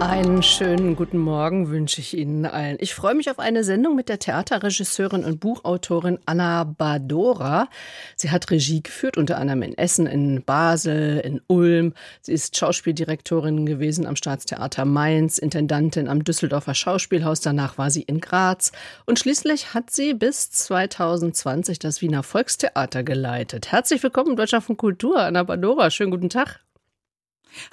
Einen 0.00 0.42
schönen 0.42 0.96
guten 0.96 1.18
Morgen 1.18 1.68
wünsche 1.68 2.00
ich 2.00 2.16
Ihnen 2.16 2.46
allen. 2.46 2.78
Ich 2.80 2.94
freue 2.94 3.14
mich 3.14 3.30
auf 3.30 3.38
eine 3.38 3.64
Sendung 3.64 3.96
mit 3.96 4.08
der 4.08 4.18
Theaterregisseurin 4.18 5.24
und 5.24 5.40
Buchautorin 5.40 6.18
Anna 6.24 6.64
Badora. 6.64 7.68
Sie 8.16 8.30
hat 8.30 8.50
Regie 8.50 8.82
geführt, 8.82 9.18
unter 9.18 9.36
anderem 9.36 9.60
in 9.60 9.76
Essen, 9.76 10.06
in 10.06 10.42
Basel, 10.42 11.18
in 11.18 11.42
Ulm. 11.48 11.92
Sie 12.22 12.32
ist 12.32 12.56
Schauspieldirektorin 12.56 13.66
gewesen 13.66 14.06
am 14.06 14.16
Staatstheater 14.16 14.86
Mainz, 14.86 15.36
Intendantin 15.36 16.08
am 16.08 16.24
Düsseldorfer 16.24 16.74
Schauspielhaus. 16.74 17.42
Danach 17.42 17.76
war 17.76 17.90
sie 17.90 18.02
in 18.02 18.20
Graz. 18.20 18.72
Und 19.04 19.18
schließlich 19.18 19.74
hat 19.74 19.90
sie 19.90 20.14
bis 20.14 20.50
2020 20.50 21.78
das 21.78 22.00
Wiener 22.00 22.22
Volkstheater 22.22 23.02
geleitet. 23.02 23.70
Herzlich 23.70 24.02
willkommen 24.02 24.30
im 24.30 24.36
Deutschland 24.36 24.64
von 24.64 24.78
Kultur, 24.78 25.20
Anna 25.20 25.42
Badora. 25.42 25.90
Schönen 25.90 26.10
guten 26.10 26.30
Tag. 26.30 26.60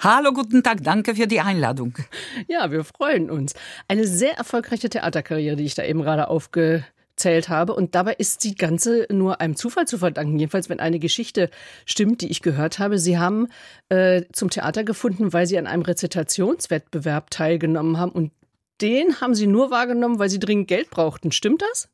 Hallo, 0.00 0.32
guten 0.32 0.62
Tag, 0.62 0.82
danke 0.82 1.14
für 1.14 1.26
die 1.26 1.40
Einladung. 1.40 1.94
Ja, 2.46 2.70
wir 2.70 2.84
freuen 2.84 3.30
uns. 3.30 3.54
Eine 3.88 4.06
sehr 4.06 4.36
erfolgreiche 4.36 4.88
Theaterkarriere, 4.88 5.56
die 5.56 5.64
ich 5.64 5.74
da 5.74 5.84
eben 5.84 6.02
gerade 6.02 6.28
aufgezählt 6.28 7.48
habe. 7.48 7.74
Und 7.74 7.94
dabei 7.94 8.14
ist 8.14 8.44
die 8.44 8.54
ganze 8.54 9.06
nur 9.10 9.40
einem 9.40 9.56
Zufall 9.56 9.86
zu 9.86 9.98
verdanken. 9.98 10.38
Jedenfalls, 10.38 10.68
wenn 10.68 10.80
eine 10.80 10.98
Geschichte 10.98 11.50
stimmt, 11.84 12.20
die 12.20 12.30
ich 12.30 12.42
gehört 12.42 12.78
habe. 12.78 12.98
Sie 12.98 13.18
haben 13.18 13.48
äh, 13.88 14.22
zum 14.32 14.50
Theater 14.50 14.84
gefunden, 14.84 15.32
weil 15.32 15.46
Sie 15.46 15.58
an 15.58 15.66
einem 15.66 15.82
Rezitationswettbewerb 15.82 17.30
teilgenommen 17.30 17.98
haben. 17.98 18.12
Und 18.12 18.32
den 18.80 19.20
haben 19.20 19.34
Sie 19.34 19.46
nur 19.46 19.70
wahrgenommen, 19.70 20.18
weil 20.18 20.30
Sie 20.30 20.38
dringend 20.38 20.68
Geld 20.68 20.90
brauchten. 20.90 21.32
Stimmt 21.32 21.62
das? 21.62 21.88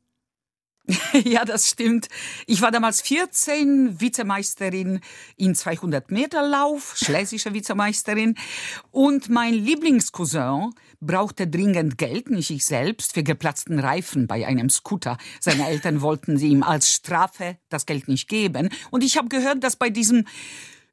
Ja, 1.23 1.45
das 1.45 1.69
stimmt. 1.69 2.07
Ich 2.45 2.61
war 2.61 2.71
damals 2.71 3.01
14, 3.01 3.99
Vizemeisterin 3.99 4.99
in 5.37 5.55
200 5.55 6.11
Meter 6.11 6.47
Lauf, 6.47 6.95
schlesische 6.97 7.53
Vizemeisterin. 7.53 8.35
Und 8.91 9.29
mein 9.29 9.53
Lieblingscousin 9.53 10.73
brauchte 11.01 11.47
dringend 11.47 11.97
Geld, 11.97 12.29
nicht 12.29 12.51
ich 12.51 12.65
selbst, 12.65 13.13
für 13.13 13.23
geplatzten 13.23 13.79
Reifen 13.79 14.27
bei 14.27 14.45
einem 14.45 14.69
Scooter. 14.69 15.17
Seine 15.39 15.67
Eltern 15.67 16.01
wollten 16.01 16.39
ihm 16.39 16.63
als 16.63 16.91
Strafe 16.91 17.57
das 17.69 17.85
Geld 17.85 18.07
nicht 18.07 18.27
geben. 18.27 18.69
Und 18.91 19.03
ich 19.03 19.17
habe 19.17 19.29
gehört, 19.29 19.63
dass 19.63 19.75
bei 19.75 19.89
diesem 19.89 20.25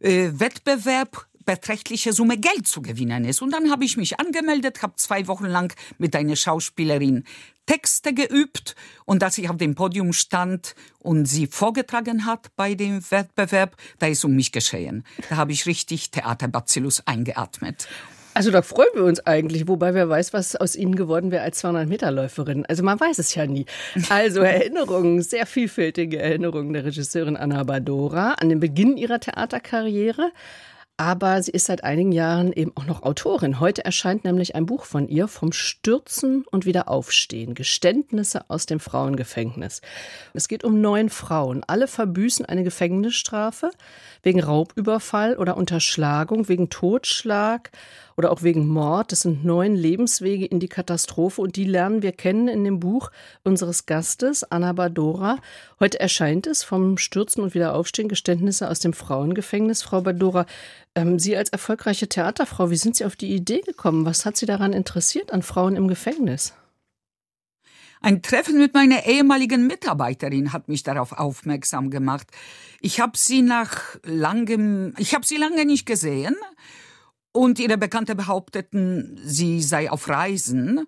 äh, 0.00 0.30
Wettbewerb 0.32 1.26
beträchtliche 1.44 2.12
Summe 2.12 2.38
Geld 2.38 2.66
zu 2.66 2.82
gewinnen 2.82 3.24
ist. 3.24 3.42
Und 3.42 3.52
dann 3.52 3.70
habe 3.70 3.84
ich 3.84 3.96
mich 3.96 4.18
angemeldet, 4.20 4.82
habe 4.82 4.94
zwei 4.96 5.26
Wochen 5.26 5.46
lang 5.46 5.74
mit 5.98 6.14
einer 6.16 6.36
Schauspielerin 6.36 7.24
Texte 7.66 8.12
geübt 8.12 8.74
und 9.04 9.22
als 9.22 9.38
ich 9.38 9.48
auf 9.48 9.56
dem 9.56 9.74
Podium 9.74 10.12
stand 10.12 10.74
und 10.98 11.26
sie 11.26 11.46
vorgetragen 11.46 12.26
hat 12.26 12.48
bei 12.56 12.74
dem 12.74 13.08
Wettbewerb, 13.10 13.76
da 14.00 14.08
ist 14.08 14.24
um 14.24 14.34
mich 14.34 14.50
geschehen. 14.50 15.04
Da 15.30 15.36
habe 15.36 15.52
ich 15.52 15.66
richtig 15.66 16.10
Theaterbacillus 16.10 17.06
eingeatmet. 17.06 17.86
Also 18.34 18.50
da 18.50 18.62
freuen 18.62 18.88
wir 18.94 19.04
uns 19.04 19.20
eigentlich, 19.26 19.68
wobei 19.68 19.92
wer 19.92 20.08
weiß, 20.08 20.32
was 20.32 20.56
aus 20.56 20.74
Ihnen 20.74 20.96
geworden 20.96 21.30
wäre 21.30 21.42
als 21.42 21.62
200-Meter-Läuferin. 21.62 22.64
Also 22.66 22.82
man 22.82 22.98
weiß 22.98 23.18
es 23.18 23.34
ja 23.34 23.46
nie. 23.46 23.66
Also 24.08 24.40
Erinnerungen, 24.40 25.20
sehr 25.20 25.44
vielfältige 25.44 26.18
Erinnerungen 26.18 26.72
der 26.72 26.84
Regisseurin 26.84 27.36
Anna 27.36 27.62
Badora 27.64 28.32
an 28.34 28.48
den 28.48 28.58
Beginn 28.58 28.96
ihrer 28.96 29.20
Theaterkarriere 29.20 30.32
aber 31.02 31.42
sie 31.42 31.50
ist 31.50 31.66
seit 31.66 31.82
einigen 31.82 32.12
Jahren 32.12 32.52
eben 32.52 32.70
auch 32.76 32.86
noch 32.86 33.02
Autorin. 33.02 33.58
Heute 33.58 33.84
erscheint 33.84 34.22
nämlich 34.22 34.54
ein 34.54 34.66
Buch 34.66 34.84
von 34.84 35.08
ihr 35.08 35.26
vom 35.26 35.50
Stürzen 35.50 36.44
und 36.48 36.64
Wiederaufstehen. 36.64 37.56
Geständnisse 37.56 38.48
aus 38.48 38.66
dem 38.66 38.78
Frauengefängnis. 38.78 39.80
Es 40.32 40.46
geht 40.46 40.62
um 40.62 40.80
neun 40.80 41.10
Frauen. 41.10 41.64
Alle 41.66 41.88
verbüßen 41.88 42.46
eine 42.46 42.62
Gefängnisstrafe 42.62 43.72
wegen 44.22 44.40
Raubüberfall 44.40 45.36
oder 45.38 45.56
Unterschlagung, 45.56 46.48
wegen 46.48 46.70
Totschlag 46.70 47.72
oder 48.16 48.30
auch 48.30 48.42
wegen 48.42 48.66
Mord. 48.66 49.12
Das 49.12 49.22
sind 49.22 49.44
neun 49.44 49.74
Lebenswege 49.74 50.46
in 50.46 50.60
die 50.60 50.68
Katastrophe 50.68 51.40
und 51.40 51.56
die 51.56 51.64
lernen 51.64 52.02
wir 52.02 52.12
kennen 52.12 52.48
in 52.48 52.64
dem 52.64 52.80
Buch 52.80 53.10
unseres 53.44 53.86
Gastes, 53.86 54.44
Anna 54.44 54.72
Badora. 54.72 55.38
Heute 55.80 56.00
erscheint 56.00 56.46
es 56.46 56.64
vom 56.64 56.98
Stürzen 56.98 57.42
und 57.42 57.54
Wiederaufstehen 57.54 58.08
Geständnisse 58.08 58.70
aus 58.70 58.80
dem 58.80 58.92
Frauengefängnis. 58.92 59.82
Frau 59.82 60.00
Badora, 60.00 60.46
ähm, 60.94 61.18
Sie 61.18 61.36
als 61.36 61.50
erfolgreiche 61.50 62.08
Theaterfrau, 62.08 62.70
wie 62.70 62.76
sind 62.76 62.96
Sie 62.96 63.04
auf 63.04 63.16
die 63.16 63.34
Idee 63.34 63.60
gekommen? 63.60 64.04
Was 64.04 64.24
hat 64.26 64.36
Sie 64.36 64.46
daran 64.46 64.72
interessiert 64.72 65.32
an 65.32 65.42
Frauen 65.42 65.76
im 65.76 65.88
Gefängnis? 65.88 66.54
Ein 68.04 68.20
Treffen 68.20 68.58
mit 68.58 68.74
meiner 68.74 69.06
ehemaligen 69.06 69.68
Mitarbeiterin 69.68 70.52
hat 70.52 70.68
mich 70.68 70.82
darauf 70.82 71.12
aufmerksam 71.12 71.88
gemacht. 71.88 72.26
Ich 72.80 72.98
habe 72.98 73.16
sie 73.16 73.42
nach 73.42 73.96
langem, 74.02 74.92
ich 74.98 75.14
habe 75.14 75.24
sie 75.24 75.36
lange 75.36 75.64
nicht 75.64 75.86
gesehen 75.86 76.34
und 77.32 77.58
ihre 77.58 77.78
Bekannte 77.78 78.14
behaupteten, 78.14 79.18
sie 79.24 79.62
sei 79.62 79.90
auf 79.90 80.08
Reisen. 80.08 80.86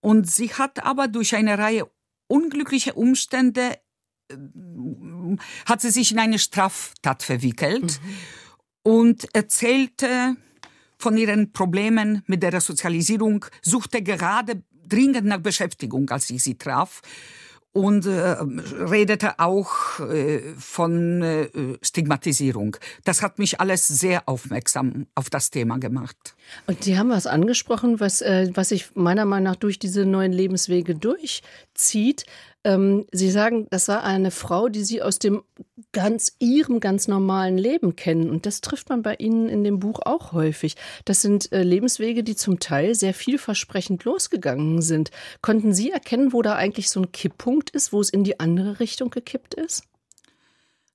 Und 0.00 0.30
sie 0.30 0.52
hat 0.52 0.84
aber 0.84 1.08
durch 1.08 1.34
eine 1.34 1.58
Reihe 1.58 1.90
unglücklicher 2.26 2.96
Umstände 2.96 3.78
äh, 4.28 4.36
hat 5.66 5.80
sie 5.80 5.90
sich 5.90 6.12
in 6.12 6.18
eine 6.18 6.38
Straftat 6.38 7.22
verwickelt 7.22 8.00
mhm. 8.02 8.16
und 8.82 9.34
erzählte 9.34 10.36
von 10.98 11.16
ihren 11.16 11.52
Problemen 11.52 12.22
mit 12.26 12.42
der 12.42 12.52
Resozialisierung, 12.52 13.44
suchte 13.62 14.02
gerade 14.02 14.62
dringend 14.86 15.26
nach 15.26 15.40
Beschäftigung, 15.40 16.08
als 16.10 16.30
ich 16.30 16.42
sie 16.42 16.56
traf 16.56 17.02
und 17.74 18.06
äh, 18.06 18.36
redete 18.84 19.40
auch 19.40 19.98
äh, 19.98 20.40
von 20.56 21.22
äh, 21.22 21.48
Stigmatisierung. 21.82 22.76
Das 23.04 23.20
hat 23.20 23.40
mich 23.40 23.60
alles 23.60 23.88
sehr 23.88 24.28
aufmerksam 24.28 25.06
auf 25.16 25.28
das 25.28 25.50
Thema 25.50 25.78
gemacht. 25.78 26.36
Und 26.68 26.84
Sie 26.84 26.96
haben 26.96 27.10
was 27.10 27.26
angesprochen, 27.26 27.98
was, 27.98 28.22
äh, 28.22 28.48
was 28.54 28.68
sich 28.68 28.94
meiner 28.94 29.24
Meinung 29.24 29.44
nach 29.52 29.56
durch 29.56 29.80
diese 29.80 30.06
neuen 30.06 30.32
Lebenswege 30.32 30.94
durchzieht. 30.94 32.24
Ähm, 32.64 33.06
Sie 33.12 33.30
sagen, 33.30 33.66
das 33.70 33.88
war 33.88 34.02
eine 34.02 34.30
Frau, 34.30 34.68
die 34.68 34.82
Sie 34.82 35.02
aus 35.02 35.18
dem 35.18 35.42
ganz 35.92 36.34
ihrem 36.38 36.80
ganz 36.80 37.08
normalen 37.08 37.58
Leben 37.58 37.94
kennen. 37.94 38.30
Und 38.30 38.46
das 38.46 38.62
trifft 38.62 38.88
man 38.88 39.02
bei 39.02 39.14
Ihnen 39.16 39.48
in 39.48 39.64
dem 39.64 39.78
Buch 39.78 40.00
auch 40.04 40.32
häufig. 40.32 40.76
Das 41.04 41.20
sind 41.20 41.52
äh, 41.52 41.62
Lebenswege, 41.62 42.24
die 42.24 42.36
zum 42.36 42.58
Teil 42.58 42.94
sehr 42.94 43.14
vielversprechend 43.14 44.04
losgegangen 44.04 44.80
sind. 44.80 45.10
Konnten 45.42 45.74
Sie 45.74 45.90
erkennen, 45.90 46.32
wo 46.32 46.42
da 46.42 46.54
eigentlich 46.56 46.88
so 46.88 47.00
ein 47.00 47.12
Kipppunkt 47.12 47.70
ist, 47.70 47.92
wo 47.92 48.00
es 48.00 48.08
in 48.10 48.24
die 48.24 48.40
andere 48.40 48.80
Richtung 48.80 49.10
gekippt 49.10 49.54
ist? 49.54 49.84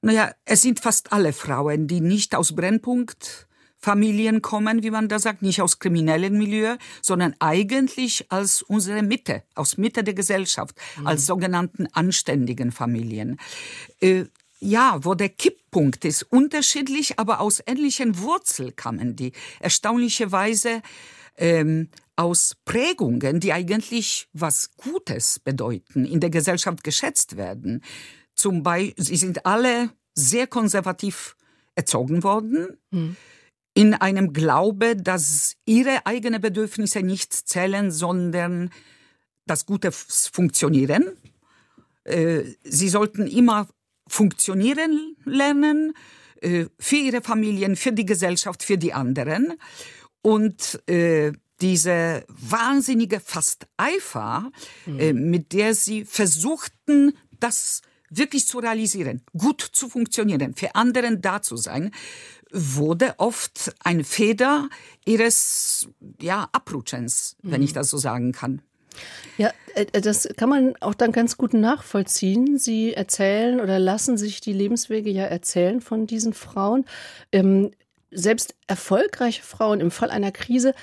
Naja, 0.01 0.33
es 0.45 0.61
sind 0.61 0.79
fast 0.79 1.13
alle 1.13 1.33
Frauen, 1.33 1.87
die 1.87 2.01
nicht 2.01 2.35
aus 2.35 2.55
Brennpunkt 2.55 3.48
Familien 3.79 4.41
kommen, 4.41 4.83
wie 4.83 4.91
man 4.91 5.07
da 5.07 5.19
sagt, 5.19 5.41
nicht 5.41 5.61
aus 5.61 5.79
kriminellen 5.79 6.37
Milieu, 6.37 6.75
sondern 7.01 7.33
eigentlich 7.39 8.25
als 8.29 8.61
unsere 8.61 9.01
Mitte, 9.01 9.43
aus 9.55 9.77
Mitte 9.77 10.03
der 10.03 10.13
Gesellschaft, 10.13 10.75
mhm. 10.97 11.07
als 11.07 11.25
sogenannten 11.25 11.87
anständigen 11.93 12.71
Familien. 12.71 13.39
Äh, 14.01 14.25
ja, 14.59 14.99
wo 15.03 15.15
der 15.15 15.29
Kipppunkt 15.29 16.03
ist, 16.03 16.23
unterschiedlich, 16.23 17.17
aber 17.17 17.39
aus 17.39 17.63
ähnlichen 17.65 18.19
Wurzeln 18.19 18.75
kamen 18.75 19.15
die. 19.15 19.31
Erstaunlicherweise 19.61 20.81
ähm, 21.37 21.87
aus 22.17 22.57
Prägungen, 22.65 23.39
die 23.39 23.53
eigentlich 23.53 24.27
was 24.33 24.75
Gutes 24.75 25.39
bedeuten, 25.39 26.03
in 26.03 26.19
der 26.19 26.29
Gesellschaft 26.29 26.83
geschätzt 26.83 27.37
werden. 27.37 27.81
Zum 28.35 28.61
Beispiel, 28.61 28.93
sie 28.97 29.15
sind 29.15 29.45
alle 29.45 29.91
sehr 30.13 30.47
konservativ 30.47 31.37
erzogen 31.75 32.23
worden. 32.23 32.77
Mhm 32.91 33.15
in 33.79 33.93
einem 33.93 34.33
Glaube, 34.33 34.97
dass 34.97 35.55
ihre 35.63 36.05
eigenen 36.05 36.41
Bedürfnisse 36.41 37.01
nicht 37.01 37.31
zählen, 37.31 37.91
sondern 37.91 38.71
das 39.45 39.65
gute 39.65 39.93
Funktionieren. 39.93 41.05
Äh, 42.03 42.43
sie 42.65 42.89
sollten 42.89 43.25
immer 43.25 43.69
funktionieren 44.05 45.15
lernen 45.23 45.93
äh, 46.41 46.65
für 46.77 46.97
ihre 46.97 47.21
Familien, 47.21 47.77
für 47.77 47.93
die 47.93 48.05
Gesellschaft, 48.05 48.63
für 48.63 48.77
die 48.77 48.91
anderen. 48.91 49.53
Und 50.21 50.81
äh, 50.89 51.31
diese 51.61 52.25
wahnsinnige 52.27 53.21
fast 53.21 53.65
Eifer, 53.77 54.51
mhm. 54.87 55.29
mit 55.29 55.53
der 55.53 55.73
sie 55.73 56.03
versuchten, 56.03 57.13
das 57.39 57.81
wirklich 58.09 58.47
zu 58.47 58.59
realisieren, 58.59 59.21
gut 59.37 59.61
zu 59.61 59.89
funktionieren, 59.89 60.53
für 60.53 60.75
anderen 60.75 61.21
da 61.21 61.41
zu 61.41 61.57
sein, 61.57 61.91
wurde 62.51 63.15
oft 63.17 63.73
eine 63.83 64.03
Feder 64.03 64.69
ihres 65.05 65.87
ja, 66.19 66.49
Abrutschens, 66.51 67.37
mhm. 67.41 67.51
wenn 67.51 67.61
ich 67.61 67.71
mhm. 67.71 67.75
das 67.75 67.89
so 67.89 67.97
sagen 67.97 68.31
kann. 68.31 68.61
Ja, 69.37 69.51
äh, 69.75 69.85
äh, 69.93 70.01
das 70.01 70.27
kann 70.35 70.49
man 70.49 70.75
auch 70.81 70.93
dann 70.93 71.11
ganz 71.11 71.37
gut 71.37 71.53
nachvollziehen. 71.53 72.57
Sie 72.57 72.93
erzählen 72.93 73.61
oder 73.61 73.79
lassen 73.79 74.17
sich 74.17 74.41
die 74.41 74.53
Lebenswege 74.53 75.09
ja 75.09 75.23
erzählen 75.23 75.81
von 75.81 76.07
diesen 76.07 76.33
Frauen. 76.33 76.85
Ähm, 77.31 77.71
selbst 78.11 78.55
erfolgreiche 78.67 79.43
Frauen 79.43 79.79
im 79.79 79.91
Fall 79.91 80.09
einer 80.09 80.31
Krise 80.31 80.73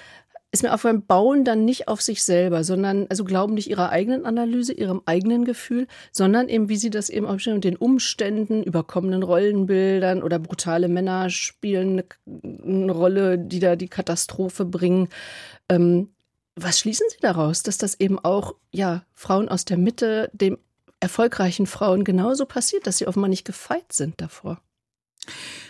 ist 0.52 0.62
mir 0.62 0.72
aufgefallen, 0.72 1.06
bauen 1.06 1.44
dann 1.44 1.64
nicht 1.64 1.88
auf 1.88 2.00
sich 2.00 2.22
selber, 2.22 2.64
sondern 2.64 3.06
also 3.08 3.25
glauben 3.25 3.54
nicht 3.54 3.69
ihrer 3.69 3.90
eigenen 3.90 4.25
Analyse, 4.25 4.72
ihrem 4.72 5.02
eigenen 5.04 5.44
Gefühl, 5.44 5.87
sondern 6.12 6.48
eben, 6.48 6.69
wie 6.69 6.76
sie 6.76 6.90
das 6.90 7.10
eben 7.10 7.26
aufstellen, 7.26 7.60
den 7.60 7.76
Umständen, 7.76 8.62
überkommenen 8.62 9.22
Rollenbildern 9.22 10.22
oder 10.22 10.38
brutale 10.38 10.88
Männer 10.88 11.31
spielen 11.31 11.90
eine, 11.90 12.04
eine 12.64 12.93
Rolle, 12.93 13.38
die 13.38 13.58
da 13.58 13.76
die 13.76 13.88
Katastrophe 13.88 14.64
bringen. 14.64 15.08
Ähm, 15.69 16.10
was 16.54 16.78
schließen 16.78 17.06
Sie 17.10 17.19
daraus, 17.20 17.62
dass 17.62 17.76
das 17.76 18.00
eben 18.00 18.19
auch 18.19 18.54
ja 18.70 19.04
Frauen 19.12 19.49
aus 19.49 19.66
der 19.66 19.76
Mitte, 19.76 20.31
dem 20.32 20.58
erfolgreichen 21.00 21.66
Frauen 21.66 22.02
genauso 22.02 22.46
passiert, 22.46 22.87
dass 22.87 22.96
sie 22.96 23.06
offenbar 23.06 23.28
nicht 23.28 23.44
gefeit 23.44 23.92
sind 23.92 24.20
davor? 24.20 24.62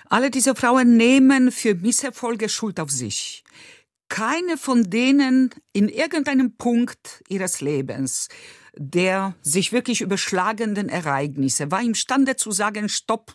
Alle 0.08 0.30
diese 0.30 0.54
Frauen 0.54 0.96
nehmen 0.96 1.50
für 1.50 1.74
Misserfolge 1.74 2.48
Schuld 2.48 2.78
auf 2.78 2.90
sich. 2.90 3.42
Keine 4.08 4.56
von 4.56 4.88
denen 4.88 5.50
in 5.72 5.88
irgendeinem 5.88 6.56
Punkt 6.56 7.22
ihres 7.28 7.60
Lebens 7.60 8.28
der 8.78 9.34
sich 9.42 9.72
wirklich 9.72 10.02
überschlagenden 10.02 10.88
Ereignisse 10.88 11.70
war 11.70 11.82
imstande 11.82 12.36
zu 12.36 12.50
sagen, 12.50 12.88
stopp, 12.88 13.34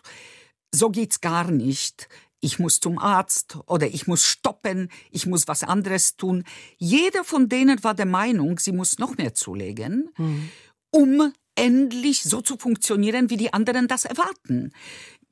so 0.72 0.90
geht's 0.90 1.20
gar 1.20 1.50
nicht. 1.50 2.08
Ich 2.40 2.58
muss 2.58 2.80
zum 2.80 2.98
Arzt 2.98 3.58
oder 3.66 3.86
ich 3.86 4.06
muss 4.06 4.24
stoppen, 4.24 4.88
ich 5.10 5.26
muss 5.26 5.46
was 5.46 5.62
anderes 5.62 6.16
tun. 6.16 6.44
Jeder 6.76 7.24
von 7.24 7.48
denen 7.48 7.82
war 7.84 7.94
der 7.94 8.06
Meinung, 8.06 8.58
sie 8.58 8.72
muss 8.72 8.98
noch 8.98 9.16
mehr 9.16 9.34
zulegen, 9.34 10.10
mhm. 10.16 10.48
um 10.90 11.32
endlich 11.54 12.22
so 12.22 12.40
zu 12.40 12.56
funktionieren, 12.56 13.30
wie 13.30 13.36
die 13.36 13.52
anderen 13.52 13.86
das 13.86 14.04
erwarten. 14.04 14.72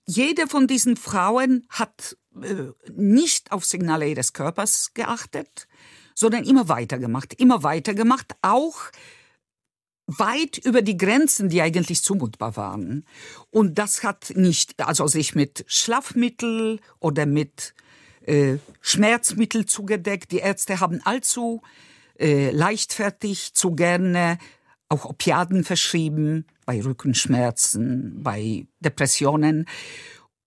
Jede 0.07 0.47
von 0.47 0.67
diesen 0.67 0.97
Frauen 0.97 1.67
hat 1.69 2.17
nicht 2.95 3.53
auf 3.53 3.65
Signale 3.65 4.09
ihres 4.09 4.33
Körpers 4.33 4.93
geachtet, 4.95 5.69
sondern 6.15 6.45
immer 6.45 6.69
weitergemacht, 6.69 7.35
immer 7.35 7.63
weitergemacht, 7.63 8.37
auch 8.43 8.91
weit 10.07 10.59
über 10.59 10.83
die 10.83 10.97
Grenzen, 10.97 11.49
die 11.49 11.63
eigentlich 11.63 12.03
zumutbar 12.03 12.57
waren. 12.57 13.05
Und 13.51 13.79
das 13.79 14.03
hat 14.03 14.33
nicht, 14.35 14.81
also 14.81 15.07
sich 15.07 15.35
mit 15.35 15.65
Schlafmittel 15.69 16.81
oder 16.99 17.27
mit 17.27 17.75
äh, 18.23 18.59
Schmerzmittel 18.81 19.67
zugedeckt. 19.67 20.33
Die 20.33 20.39
Ärzte 20.39 20.81
haben 20.81 21.01
allzu 21.05 21.63
äh, 22.19 22.51
leichtfertig, 22.51 23.55
zu 23.55 23.75
gerne 23.75 24.39
auch 24.89 25.05
Opiaten 25.05 25.65
verschrieben, 25.65 26.47
bei 26.67 26.83
Rückenschmerzen, 26.83 28.23
bei 28.23 28.67
Depressionen. 28.81 29.67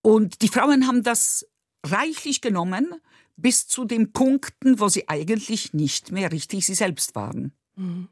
Und 0.02 0.42
die 0.42 0.48
Frauen 0.48 0.86
haben 0.86 1.02
das 1.02 1.46
reichlich 1.84 2.40
genommen, 2.40 2.94
bis 3.36 3.66
zu 3.66 3.84
den 3.84 4.12
Punkten, 4.12 4.80
wo 4.80 4.88
sie 4.88 5.08
eigentlich 5.08 5.74
nicht 5.74 6.12
mehr 6.12 6.32
richtig 6.32 6.66
sie 6.66 6.74
selbst 6.74 7.14
waren. 7.14 7.52
Mhm. 7.76 8.08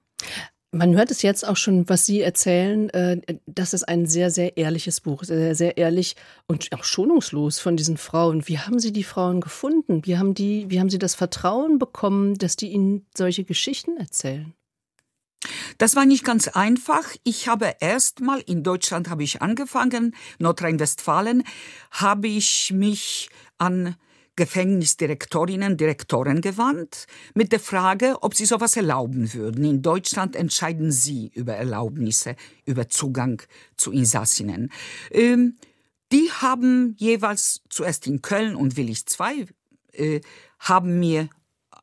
Man 0.74 0.96
hört 0.96 1.10
es 1.10 1.20
jetzt 1.20 1.46
auch 1.46 1.56
schon, 1.56 1.86
was 1.90 2.06
Sie 2.06 2.22
erzählen, 2.22 2.88
äh, 2.90 3.20
das 3.44 3.74
ist 3.74 3.84
ein 3.84 4.06
sehr, 4.06 4.30
sehr 4.30 4.56
ehrliches 4.56 5.02
Buch, 5.02 5.22
sehr, 5.22 5.54
sehr 5.54 5.76
ehrlich 5.76 6.16
und 6.46 6.72
auch 6.72 6.84
schonungslos 6.84 7.58
von 7.58 7.76
diesen 7.76 7.98
Frauen. 7.98 8.48
Wie 8.48 8.58
haben 8.58 8.78
Sie 8.78 8.90
die 8.90 9.04
Frauen 9.04 9.42
gefunden? 9.42 10.06
Wie 10.06 10.16
haben, 10.16 10.32
die, 10.32 10.70
wie 10.70 10.80
haben 10.80 10.88
Sie 10.88 10.98
das 10.98 11.14
Vertrauen 11.14 11.78
bekommen, 11.78 12.38
dass 12.38 12.56
die 12.56 12.69
Ihnen 12.69 13.04
solche 13.14 13.44
Geschichten 13.44 13.98
erzählen? 13.98 14.54
Das 15.78 15.96
war 15.96 16.06
nicht 16.06 16.24
ganz 16.24 16.48
einfach. 16.48 17.04
Ich 17.24 17.48
habe 17.48 17.74
erst 17.80 18.20
mal 18.20 18.40
in 18.40 18.62
Deutschland 18.62 19.08
habe 19.08 19.24
ich 19.24 19.42
angefangen, 19.42 20.14
Nordrhein-Westfalen, 20.38 21.42
habe 21.90 22.28
ich 22.28 22.72
mich 22.72 23.28
an 23.58 23.96
Gefängnisdirektorinnen, 24.36 25.76
Direktoren 25.76 26.40
gewandt, 26.40 27.06
mit 27.34 27.52
der 27.52 27.60
Frage, 27.60 28.16
ob 28.22 28.34
sie 28.34 28.46
sowas 28.46 28.76
erlauben 28.76 29.34
würden. 29.34 29.64
In 29.64 29.82
Deutschland 29.82 30.36
entscheiden 30.36 30.90
sie 30.90 31.30
über 31.34 31.54
Erlaubnisse, 31.54 32.36
über 32.64 32.88
Zugang 32.88 33.42
zu 33.76 33.92
Insassinnen. 33.92 34.72
Ähm, 35.10 35.56
die 36.12 36.30
haben 36.30 36.94
jeweils 36.98 37.60
zuerst 37.68 38.06
in 38.06 38.22
Köln 38.22 38.54
und 38.54 38.76
Willig 38.76 39.04
II 39.18 39.46
äh, 39.92 40.20
haben 40.58 40.98
mir 40.98 41.28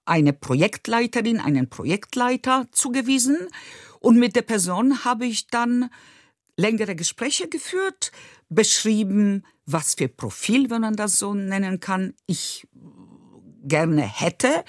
eine 0.10 0.34
Projektleiterin, 0.34 1.40
einen 1.40 1.70
Projektleiter 1.70 2.68
zugewiesen 2.72 3.38
und 4.00 4.18
mit 4.18 4.36
der 4.36 4.42
Person 4.42 5.06
habe 5.06 5.26
ich 5.26 5.48
dann 5.48 5.90
längere 6.58 6.96
Gespräche 6.96 7.48
geführt, 7.48 8.12
beschrieben, 8.50 9.46
was 9.66 9.94
für 9.94 10.08
Profil, 10.08 10.70
wenn 10.70 10.82
man 10.82 10.96
das 10.96 11.20
so 11.20 11.34
nennen 11.34 11.80
kann, 11.80 12.16
ich 12.26 12.68
gerne 13.64 14.02
hätte. 14.02 14.64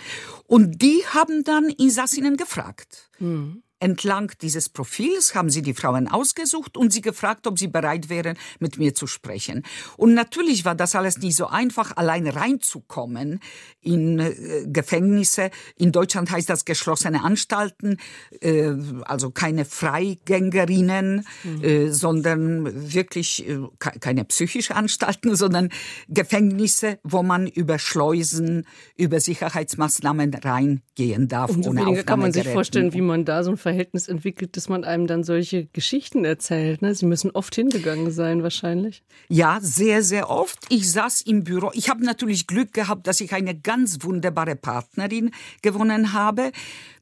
Und 0.47 0.83
die 0.83 1.03
haben 1.15 1.43
dann 1.45 1.69
Insassinnen 1.69 2.37
gefragt. 2.37 3.11
Mhm. 3.19 3.63
Entlang 3.81 4.33
dieses 4.43 4.69
Profils 4.69 5.35
haben 5.35 5.49
sie 5.49 5.63
die 5.63 5.73
Frauen 5.73 6.07
ausgesucht 6.07 6.77
und 6.77 6.93
sie 6.93 7.01
gefragt, 7.01 7.47
ob 7.47 7.59
sie 7.59 7.69
bereit 7.69 8.11
wären, 8.11 8.37
mit 8.59 8.79
mir 8.79 8.95
zu 8.95 9.07
sprechen. 9.07 9.65
Und 9.97 10.13
natürlich 10.13 10.67
war 10.67 10.75
das 10.75 10.95
alles 10.95 11.19
nicht 11.19 11.35
so 11.35 11.47
einfach, 11.47 11.97
allein 11.97 12.27
reinzukommen 12.27 13.41
in 13.81 14.19
äh, 14.19 14.67
Gefängnisse. 14.67 15.51
In 15.77 15.93
Deutschland 15.93 16.31
heißt 16.31 16.51
das 16.51 16.67
geschlossene 16.67 17.25
Anstalten, 17.25 17.97
äh, 18.41 18.73
also 19.05 19.31
keine 19.31 19.65
Freigängerinnen, 19.65 21.27
mhm. 21.43 21.65
äh, 21.65 21.91
sondern 21.91 22.93
wirklich 22.93 23.49
äh, 23.49 23.61
keine 23.79 24.25
psychische 24.27 24.77
Anstalten, 24.77 25.35
sondern 25.37 25.71
Gefängnisse, 26.09 26.99
wo 27.03 27.23
man 27.23 27.47
über 27.47 27.79
Schleusen, 27.79 28.67
über 28.97 29.21
Sicherheitsmaßnahmen 29.21 30.35
reingehen 30.35 31.29
darf. 31.29 31.51
Umso 31.51 31.75
weniger 31.75 32.03
kann 32.03 32.21
man 32.21 32.33
sich 32.33 32.47
vorstellen, 32.47 32.93
wie 32.93 33.01
man 33.01 33.25
da 33.25 33.43
so 33.43 33.51
ein 33.51 33.57
Verhältnis 33.71 34.09
entwickelt, 34.09 34.57
dass 34.57 34.69
man 34.69 34.83
einem 34.83 35.07
dann 35.07 35.23
solche 35.23 35.67
Geschichten 35.67 36.25
erzählt. 36.25 36.83
Ne? 36.83 36.93
Sie 36.95 37.07
müssen 37.07 37.31
oft 37.31 37.55
hingegangen 37.55 38.11
sein, 38.11 38.43
wahrscheinlich. 38.43 39.05
Ja, 39.29 39.61
sehr, 39.63 40.03
sehr 40.03 40.29
oft. 40.29 40.59
Ich 40.71 40.91
saß 40.91 41.21
im 41.23 41.45
Büro. 41.45 41.71
Ich 41.75 41.89
habe 41.89 42.05
natürlich 42.05 42.49
Glück 42.49 42.73
gehabt, 42.73 43.07
dass 43.07 43.21
ich 43.21 43.33
eine 43.33 43.55
ganz 43.57 44.03
wunderbare 44.03 44.57
Partnerin 44.57 45.31
gewonnen 45.63 46.13
habe, 46.13 46.51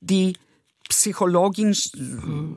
die 0.02 0.34
Psychologin, 0.90 1.74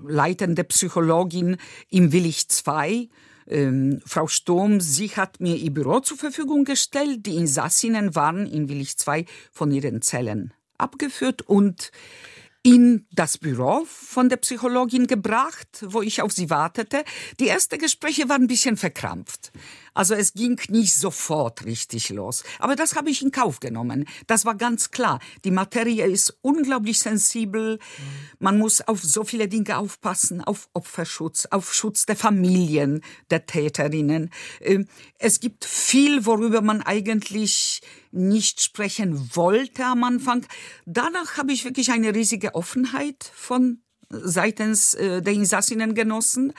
leitende 0.07 0.65
Psychologin 0.65 1.55
im 1.89 2.11
Willig 2.11 2.47
II. 2.67 3.09
Ähm, 3.47 4.01
Frau 4.05 4.27
Sturm, 4.27 4.81
sie 4.81 5.09
hat 5.09 5.39
mir 5.39 5.55
ihr 5.55 5.71
Büro 5.71 6.01
zur 6.01 6.17
Verfügung 6.17 6.65
gestellt. 6.65 7.25
Die 7.25 7.35
Insassinnen 7.35 8.13
waren 8.13 8.45
in 8.45 8.67
Willig 8.67 8.95
II 9.07 9.25
von 9.51 9.71
ihren 9.71 10.01
Zellen 10.01 10.53
abgeführt 10.77 11.43
und 11.43 11.91
in 12.63 13.07
das 13.11 13.37
Büro 13.37 13.85
von 13.85 14.29
der 14.29 14.37
Psychologin 14.37 15.07
gebracht, 15.07 15.83
wo 15.87 16.01
ich 16.01 16.21
auf 16.21 16.31
sie 16.31 16.49
wartete. 16.49 17.03
Die 17.39 17.47
ersten 17.47 17.79
Gespräche 17.79 18.29
waren 18.29 18.43
ein 18.43 18.47
bisschen 18.47 18.77
verkrampft. 18.77 19.51
Also 19.93 20.13
es 20.15 20.33
ging 20.33 20.59
nicht 20.69 20.95
sofort 20.95 21.65
richtig 21.65 22.09
los. 22.09 22.43
Aber 22.59 22.75
das 22.75 22.95
habe 22.95 23.09
ich 23.09 23.21
in 23.21 23.31
Kauf 23.31 23.59
genommen. 23.59 24.05
Das 24.27 24.45
war 24.45 24.55
ganz 24.55 24.91
klar. 24.91 25.19
Die 25.43 25.51
Materie 25.51 26.05
ist 26.05 26.37
unglaublich 26.41 26.99
sensibel. 26.99 27.77
Man 28.39 28.57
muss 28.57 28.81
auf 28.81 29.03
so 29.03 29.23
viele 29.23 29.47
Dinge 29.47 29.77
aufpassen, 29.77 30.41
auf 30.41 30.69
Opferschutz, 30.73 31.47
auf 31.47 31.73
Schutz 31.73 32.05
der 32.05 32.15
Familien 32.15 33.01
der 33.29 33.45
Täterinnen. 33.45 34.29
Ähm, 34.61 34.87
es 35.19 35.39
gibt 35.39 35.65
viel, 35.65 36.25
worüber 36.25 36.61
man 36.61 36.81
eigentlich 36.81 37.81
nicht 38.11 38.61
sprechen 38.61 39.35
wollte 39.35 39.85
am 39.85 40.03
Anfang. 40.03 40.45
Danach 40.85 41.37
habe 41.37 41.51
ich 41.51 41.65
wirklich 41.65 41.91
eine 41.91 42.15
riesige 42.15 42.55
Offenheit 42.55 43.31
von 43.33 43.81
seitens 44.09 44.93
äh, 44.93 45.21
der 45.21 45.33
Insassinnen 45.33 45.95
genossen. 45.95 46.53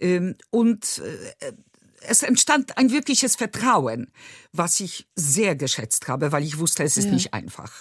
Ähm, 0.00 0.36
und 0.50 1.02
äh, 1.40 1.52
es 2.08 2.22
entstand 2.22 2.78
ein 2.78 2.90
wirkliches 2.90 3.36
Vertrauen, 3.36 4.10
was 4.52 4.80
ich 4.80 5.06
sehr 5.16 5.56
geschätzt 5.56 6.08
habe, 6.08 6.32
weil 6.32 6.42
ich 6.42 6.58
wusste, 6.58 6.82
es 6.82 6.96
ist 6.96 7.06
ja. 7.06 7.12
nicht 7.12 7.34
einfach. 7.34 7.72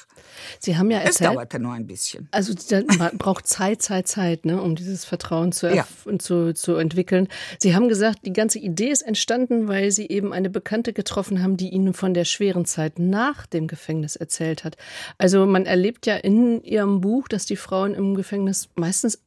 Sie 0.60 0.78
haben 0.78 0.90
ja 0.90 1.00
erzählt, 1.00 1.30
es 1.30 1.36
dauerte 1.36 1.60
nur 1.60 1.74
ein 1.74 1.86
bisschen. 1.86 2.30
Also 2.32 2.54
man 2.98 3.18
braucht 3.18 3.48
Zeit, 3.48 3.82
Zeit, 3.82 4.08
Zeit, 4.08 4.46
ne, 4.46 4.62
um 4.62 4.76
dieses 4.76 5.04
Vertrauen 5.04 5.52
zu, 5.52 5.74
ja. 5.74 5.86
zu, 6.20 6.54
zu 6.54 6.76
entwickeln. 6.76 7.28
Sie 7.60 7.76
haben 7.76 7.90
gesagt, 7.90 8.20
die 8.26 8.34
ganze 8.34 8.60
Idee 8.60 8.90
ist 8.90 9.02
entstanden, 9.02 9.68
weil 9.68 9.92
Sie 9.92 10.08
eben 10.08 10.34
eine 10.34 10.50
Bekannte 10.50 10.94
getroffen 10.94 11.44
haben, 11.44 11.58
die 11.58 11.70
Ihnen 11.70 11.94
von 11.94 12.14
der 12.14 12.26
schweren 12.26 12.66
Zeit 12.66 13.00
nach 13.00 13.46
dem 13.46 13.68
Gefängnis 13.68 14.16
erzählt 14.16 14.64
hat. 14.64 14.78
Also 15.18 15.46
man 15.46 15.66
erlebt 15.66 16.06
ja 16.06 16.16
in 16.16 16.64
Ihrem 16.64 17.02
Buch, 17.02 17.28
dass 17.28 17.46
die 17.46 17.58
Frauen 17.58 17.94
im 17.94 18.16
Gefängnis 18.16 18.70
meistens 18.76 19.20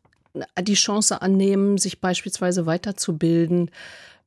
die 0.60 0.74
Chance 0.74 1.22
annehmen, 1.22 1.78
sich 1.78 2.00
beispielsweise 2.00 2.66
weiterzubilden 2.66 3.70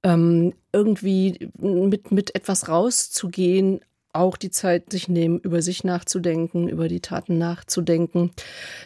ähm, 0.03 0.53
irgendwie 0.71 1.49
mit, 1.59 2.11
mit 2.11 2.35
etwas 2.35 2.69
rauszugehen, 2.69 3.81
auch 4.13 4.37
die 4.37 4.49
Zeit 4.49 4.91
sich 4.91 5.09
nehmen, 5.09 5.39
über 5.39 5.61
sich 5.61 5.83
nachzudenken, 5.83 6.67
über 6.67 6.87
die 6.87 7.01
Taten 7.01 7.37
nachzudenken. 7.37 8.31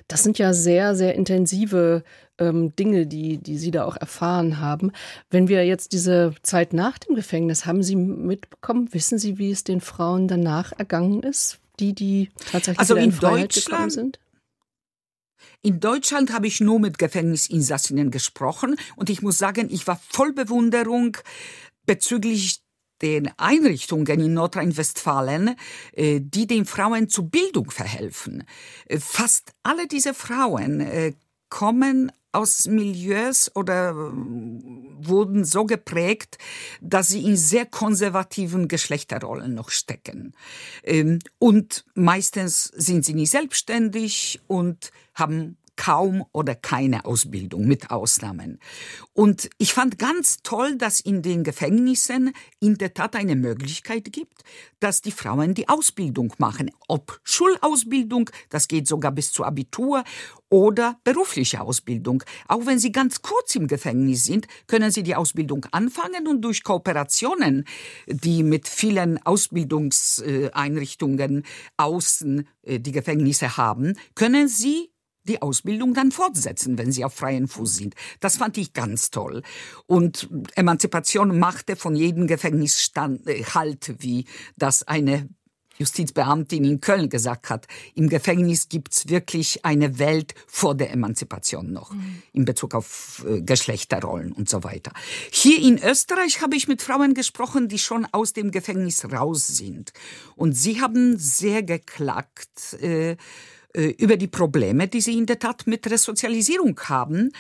Das 0.08 0.24
sind 0.24 0.38
ja 0.38 0.52
sehr, 0.52 0.96
sehr 0.96 1.16
intensive 1.16 2.04
ähm, 2.38 2.76
Dinge, 2.76 3.08
die, 3.08 3.38
die 3.38 3.58
Sie 3.58 3.72
da 3.72 3.86
auch 3.86 3.96
erfahren 3.96 4.60
haben. 4.60 4.92
Wenn 5.30 5.48
wir 5.48 5.66
jetzt 5.66 5.94
diese 5.94 6.34
Zeit 6.42 6.74
nach 6.74 6.98
dem 6.98 7.16
Gefängnis, 7.16 7.66
haben 7.66 7.84
Sie 7.84 7.96
mitbekommen, 7.96 8.94
wissen 8.94 9.20
Sie, 9.20 9.38
wie 9.38 9.52
es 9.52 9.64
den 9.64 9.80
Frauen 9.80 10.28
danach 10.28 10.74
ergangen 10.78 11.24
ist? 11.24 11.62
die, 11.82 11.94
die 11.94 12.30
tatsächlich 12.52 12.80
also 12.80 12.96
in, 12.96 13.06
in 13.06 13.12
Freiheit 13.12 13.56
Deutschland, 13.56 13.66
gekommen 13.66 13.90
sind? 13.90 14.20
In 15.62 15.80
Deutschland 15.80 16.34
habe 16.34 16.48
ich 16.48 16.60
nur 16.60 16.80
mit 16.80 16.98
Gefängnisinsassinnen 16.98 18.12
gesprochen 18.12 18.76
und 18.96 19.10
ich 19.10 19.22
muss 19.22 19.38
sagen, 19.38 19.70
ich 19.70 19.88
war 19.88 20.00
voll 20.10 20.34
Bewunderung 20.34 21.18
bezüglich 21.86 22.62
den 23.02 23.32
Einrichtungen 23.38 24.20
in 24.20 24.34
Nordrhein-Westfalen, 24.34 25.56
äh, 25.94 26.20
die 26.22 26.48
den 26.48 26.66
Frauen 26.66 27.10
zu 27.10 27.30
Bildung 27.30 27.72
verhelfen. 27.72 28.44
Äh, 28.86 29.00
fast 29.00 29.54
alle 29.64 29.88
diese 29.88 30.14
Frauen 30.14 30.82
äh, 30.82 31.14
kommen 31.50 32.12
aus 32.32 32.68
Milieus 32.68 33.52
oder 33.56 34.14
wurden 35.08 35.46
so 35.46 35.66
geprägt, 35.66 36.38
dass 36.82 37.10
sie 37.10 37.24
in 37.24 37.38
sehr 37.38 37.66
konservativen 37.66 38.68
Geschlechterrollen 38.68 39.54
noch 39.54 39.70
stecken. 39.70 40.34
Ähm, 40.84 41.20
und 41.40 41.86
meistens 41.94 42.66
sind 42.66 43.06
sie 43.06 43.14
nicht 43.14 43.32
selbstständig 43.32 44.42
und 44.48 44.92
haben 45.14 45.58
kaum 45.82 46.24
oder 46.32 46.54
keine 46.54 47.06
Ausbildung 47.06 47.66
mit 47.66 47.90
Ausnahmen. 47.90 48.60
Und 49.14 49.50
ich 49.58 49.74
fand 49.74 49.98
ganz 49.98 50.44
toll, 50.44 50.78
dass 50.78 51.00
in 51.00 51.24
den 51.24 51.44
Gefängnissen 51.44 52.34
in 52.60 52.78
der 52.78 52.94
Tat 52.94 53.16
eine 53.16 53.36
Möglichkeit 53.36 54.14
gibt, 54.14 54.44
dass 54.80 55.02
die 55.02 55.12
Frauen 55.12 55.56
die 55.56 55.70
Ausbildung 55.70 56.36
machen. 56.38 56.70
Ob 56.88 57.20
Schulausbildung, 57.24 58.30
das 58.50 58.68
geht 58.68 58.88
sogar 58.88 59.12
bis 59.12 59.32
zur 59.32 59.48
Abitur, 59.48 60.04
oder 60.52 61.00
berufliche 61.06 61.62
Ausbildung. 61.62 62.24
Auch 62.48 62.66
wenn 62.66 62.78
sie 62.78 62.92
ganz 62.92 63.22
kurz 63.24 63.56
im 63.56 63.68
Gefängnis 63.68 64.26
sind, 64.26 64.48
können 64.68 64.92
sie 64.92 65.02
die 65.02 65.16
Ausbildung 65.16 65.66
anfangen 65.72 66.28
und 66.28 66.42
durch 66.42 66.62
Kooperationen, 66.64 67.66
die 68.06 68.44
mit 68.44 68.68
vielen 68.68 69.18
Ausbildungseinrichtungen 69.26 71.46
außen 71.78 72.48
äh, 72.64 72.80
die 72.80 72.92
Gefängnisse 72.92 73.56
haben, 73.58 73.98
können 74.14 74.50
sie 74.50 74.91
die 75.24 75.42
Ausbildung 75.42 75.94
dann 75.94 76.12
fortsetzen, 76.12 76.78
wenn 76.78 76.92
sie 76.92 77.06
auf 77.06 77.14
freien 77.14 77.48
Fuß 77.48 77.76
sind. 77.76 77.96
Das 78.20 78.38
fand 78.38 78.58
ich 78.58 78.74
ganz 78.74 79.12
toll. 79.12 79.44
Und 79.86 80.30
Emanzipation 80.56 81.38
machte 81.40 81.76
von 81.76 81.96
jedem 81.96 82.28
Gefängnis 82.28 82.82
stand, 82.82 83.28
äh, 83.28 83.44
Halt, 83.44 83.96
wie 84.00 84.26
das 84.56 84.84
eine 84.88 85.30
Justizbeamtin 85.82 86.64
in 86.64 86.80
Köln 86.80 87.10
gesagt 87.10 87.50
hat, 87.50 87.68
im 87.96 88.08
Gefängnis 88.08 88.70
gibt's 88.70 89.10
wirklich 89.10 89.66
eine 89.66 89.98
Welt 89.98 90.36
vor 90.46 90.76
der 90.76 90.92
Emanzipation 90.92 91.74
noch, 91.74 91.92
mhm. 91.92 92.22
in 92.34 92.46
Bezug 92.46 92.76
auf 92.76 93.26
äh, 93.28 93.42
Geschlechterrollen 93.42 94.32
und 94.32 94.48
so 94.48 94.64
weiter. 94.64 94.92
Hier 95.32 95.60
in 95.60 95.82
Österreich 95.84 96.42
habe 96.42 96.56
ich 96.56 96.68
mit 96.68 96.82
Frauen 96.82 97.14
gesprochen, 97.16 97.68
die 97.68 97.80
schon 97.80 98.08
aus 98.12 98.34
dem 98.34 98.52
Gefängnis 98.52 99.04
raus 99.12 99.48
sind. 99.48 99.92
Und 100.36 100.54
sie 100.54 100.82
haben 100.82 101.18
sehr 101.18 101.64
geklagt, 101.64 102.74
äh, 102.82 103.18
über 103.74 104.18
die 104.18 104.28
Probleme, 104.28 104.88
die 104.88 105.02
sie 105.02 105.18
in 105.18 105.26
der 105.26 105.40
Tat 105.40 105.68
mit 105.68 105.90
Resozialisierung 105.90 106.80
haben, 106.86 107.32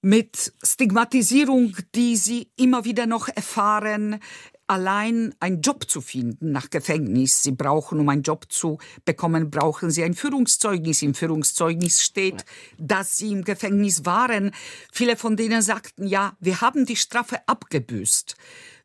mit 0.00 0.52
Stigmatisierung, 0.62 1.76
die 1.94 2.16
sie 2.16 2.50
immer 2.56 2.84
wieder 2.84 3.06
noch 3.06 3.28
erfahren, 3.28 4.20
allein 4.68 5.34
einen 5.40 5.62
Job 5.62 5.88
zu 5.88 6.00
finden 6.00 6.52
nach 6.52 6.70
Gefängnis. 6.70 7.42
Sie 7.42 7.52
brauchen, 7.52 7.98
um 7.98 8.08
einen 8.08 8.22
Job 8.22 8.46
zu 8.50 8.78
bekommen, 9.04 9.50
brauchen 9.50 9.90
sie 9.90 10.04
ein 10.04 10.14
Führungszeugnis. 10.14 11.02
Im 11.02 11.14
Führungszeugnis 11.14 12.02
steht, 12.02 12.44
dass 12.76 13.16
sie 13.16 13.32
im 13.32 13.44
Gefängnis 13.44 14.04
waren. 14.04 14.52
Viele 14.92 15.16
von 15.16 15.36
denen 15.36 15.62
sagten, 15.62 16.06
ja, 16.06 16.36
wir 16.38 16.60
haben 16.60 16.84
die 16.84 16.96
Strafe 16.96 17.40
abgebüßt. 17.46 18.36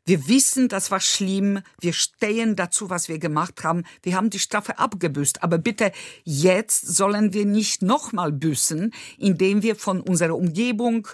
Wir 0.06 0.28
wissen, 0.28 0.68
das 0.68 0.90
war 0.90 1.00
schlimm. 1.00 1.60
Wir 1.80 1.94
stehen 1.94 2.56
dazu, 2.56 2.90
was 2.90 3.08
wir 3.08 3.18
gemacht 3.18 3.64
haben. 3.64 3.84
Wir 4.02 4.16
haben 4.16 4.28
die 4.28 4.38
Strafe 4.38 4.78
abgebüßt. 4.78 5.42
Aber 5.42 5.56
bitte, 5.56 5.92
jetzt 6.24 6.86
sollen 6.86 7.32
wir 7.32 7.46
nicht 7.46 7.80
nochmal 7.80 8.30
büßen, 8.30 8.92
indem 9.18 9.62
wir 9.62 9.76
von 9.76 10.00
unserer 10.02 10.36
Umgebung, 10.36 11.08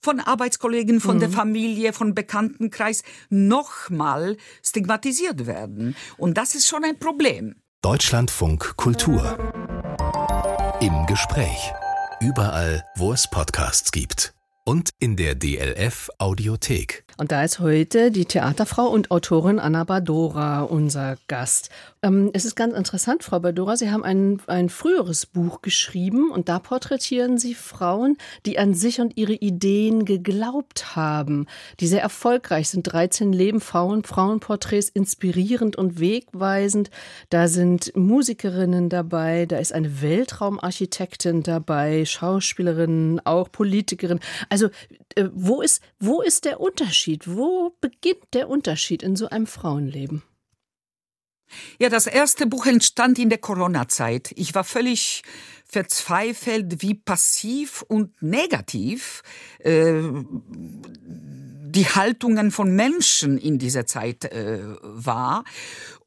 von 0.00 0.18
Arbeitskollegen, 0.18 1.00
von 1.00 1.16
mhm. 1.16 1.20
der 1.20 1.30
Familie, 1.30 1.92
von 1.92 2.16
Bekanntenkreis 2.16 3.04
nochmal 3.30 4.36
stigmatisiert 4.64 5.46
werden. 5.46 5.94
Und 6.18 6.36
das 6.36 6.56
ist 6.56 6.66
schon 6.66 6.82
ein 6.82 6.98
Problem. 6.98 7.54
Deutschlandfunk 7.80 8.76
Kultur. 8.76 9.38
Im 10.80 11.06
Gespräch. 11.06 11.72
Überall, 12.20 12.84
wo 12.96 13.12
es 13.12 13.30
Podcasts 13.30 13.92
gibt. 13.92 14.34
Und 14.64 14.90
in 14.98 15.16
der 15.16 15.36
DLF 15.36 16.10
Audiothek. 16.18 17.04
Und 17.18 17.30
da 17.30 17.44
ist 17.44 17.58
heute 17.58 18.10
die 18.10 18.24
Theaterfrau 18.24 18.88
und 18.88 19.10
Autorin 19.10 19.58
Anna 19.58 19.84
Badora 19.84 20.62
unser 20.62 21.16
Gast. 21.28 21.68
Ähm, 22.02 22.30
es 22.32 22.44
ist 22.44 22.56
ganz 22.56 22.74
interessant, 22.74 23.22
Frau 23.22 23.38
Badora, 23.38 23.76
Sie 23.76 23.90
haben 23.90 24.02
ein, 24.02 24.40
ein 24.46 24.68
früheres 24.70 25.26
Buch 25.26 25.60
geschrieben 25.62 26.30
und 26.30 26.48
da 26.48 26.58
porträtieren 26.58 27.38
Sie 27.38 27.54
Frauen, 27.54 28.16
die 28.46 28.58
an 28.58 28.74
sich 28.74 29.00
und 29.00 29.16
ihre 29.16 29.34
Ideen 29.34 30.04
geglaubt 30.04 30.96
haben, 30.96 31.46
die 31.80 31.86
sehr 31.86 32.02
erfolgreich 32.02 32.70
sind. 32.70 32.84
13 32.84 33.32
Leben 33.32 33.60
Frauen, 33.60 34.04
Frauenporträts, 34.04 34.88
inspirierend 34.88 35.76
und 35.76 36.00
wegweisend. 36.00 36.90
Da 37.28 37.46
sind 37.46 37.94
Musikerinnen 37.94 38.88
dabei, 38.88 39.46
da 39.46 39.58
ist 39.58 39.72
eine 39.72 40.00
Weltraumarchitektin 40.00 41.42
dabei, 41.42 42.04
Schauspielerinnen, 42.04 43.20
auch 43.24 43.52
Politikerinnen. 43.52 44.22
Also 44.48 44.68
äh, 45.14 45.28
wo 45.34 45.60
ist, 45.60 45.82
wo 46.00 46.22
ist 46.22 46.46
der 46.46 46.60
Unterschied? 46.60 47.01
Wo 47.26 47.76
beginnt 47.80 48.34
der 48.34 48.48
Unterschied 48.48 49.02
in 49.02 49.16
so 49.16 49.28
einem 49.28 49.46
Frauenleben? 49.46 50.22
Ja, 51.78 51.88
das 51.88 52.06
erste 52.06 52.46
Buch 52.46 52.66
entstand 52.66 53.18
in 53.18 53.28
der 53.28 53.38
Corona-Zeit. 53.38 54.32
Ich 54.36 54.54
war 54.54 54.64
völlig 54.64 55.22
verzweifelt, 55.66 56.82
wie 56.82 56.94
passiv 56.94 57.82
und 57.82 58.22
negativ 58.22 59.22
äh, 59.58 60.02
die 61.72 61.86
Haltungen 61.86 62.50
von 62.50 62.74
Menschen 62.74 63.38
in 63.38 63.58
dieser 63.58 63.86
Zeit 63.86 64.26
äh, 64.26 64.60
war 64.82 65.44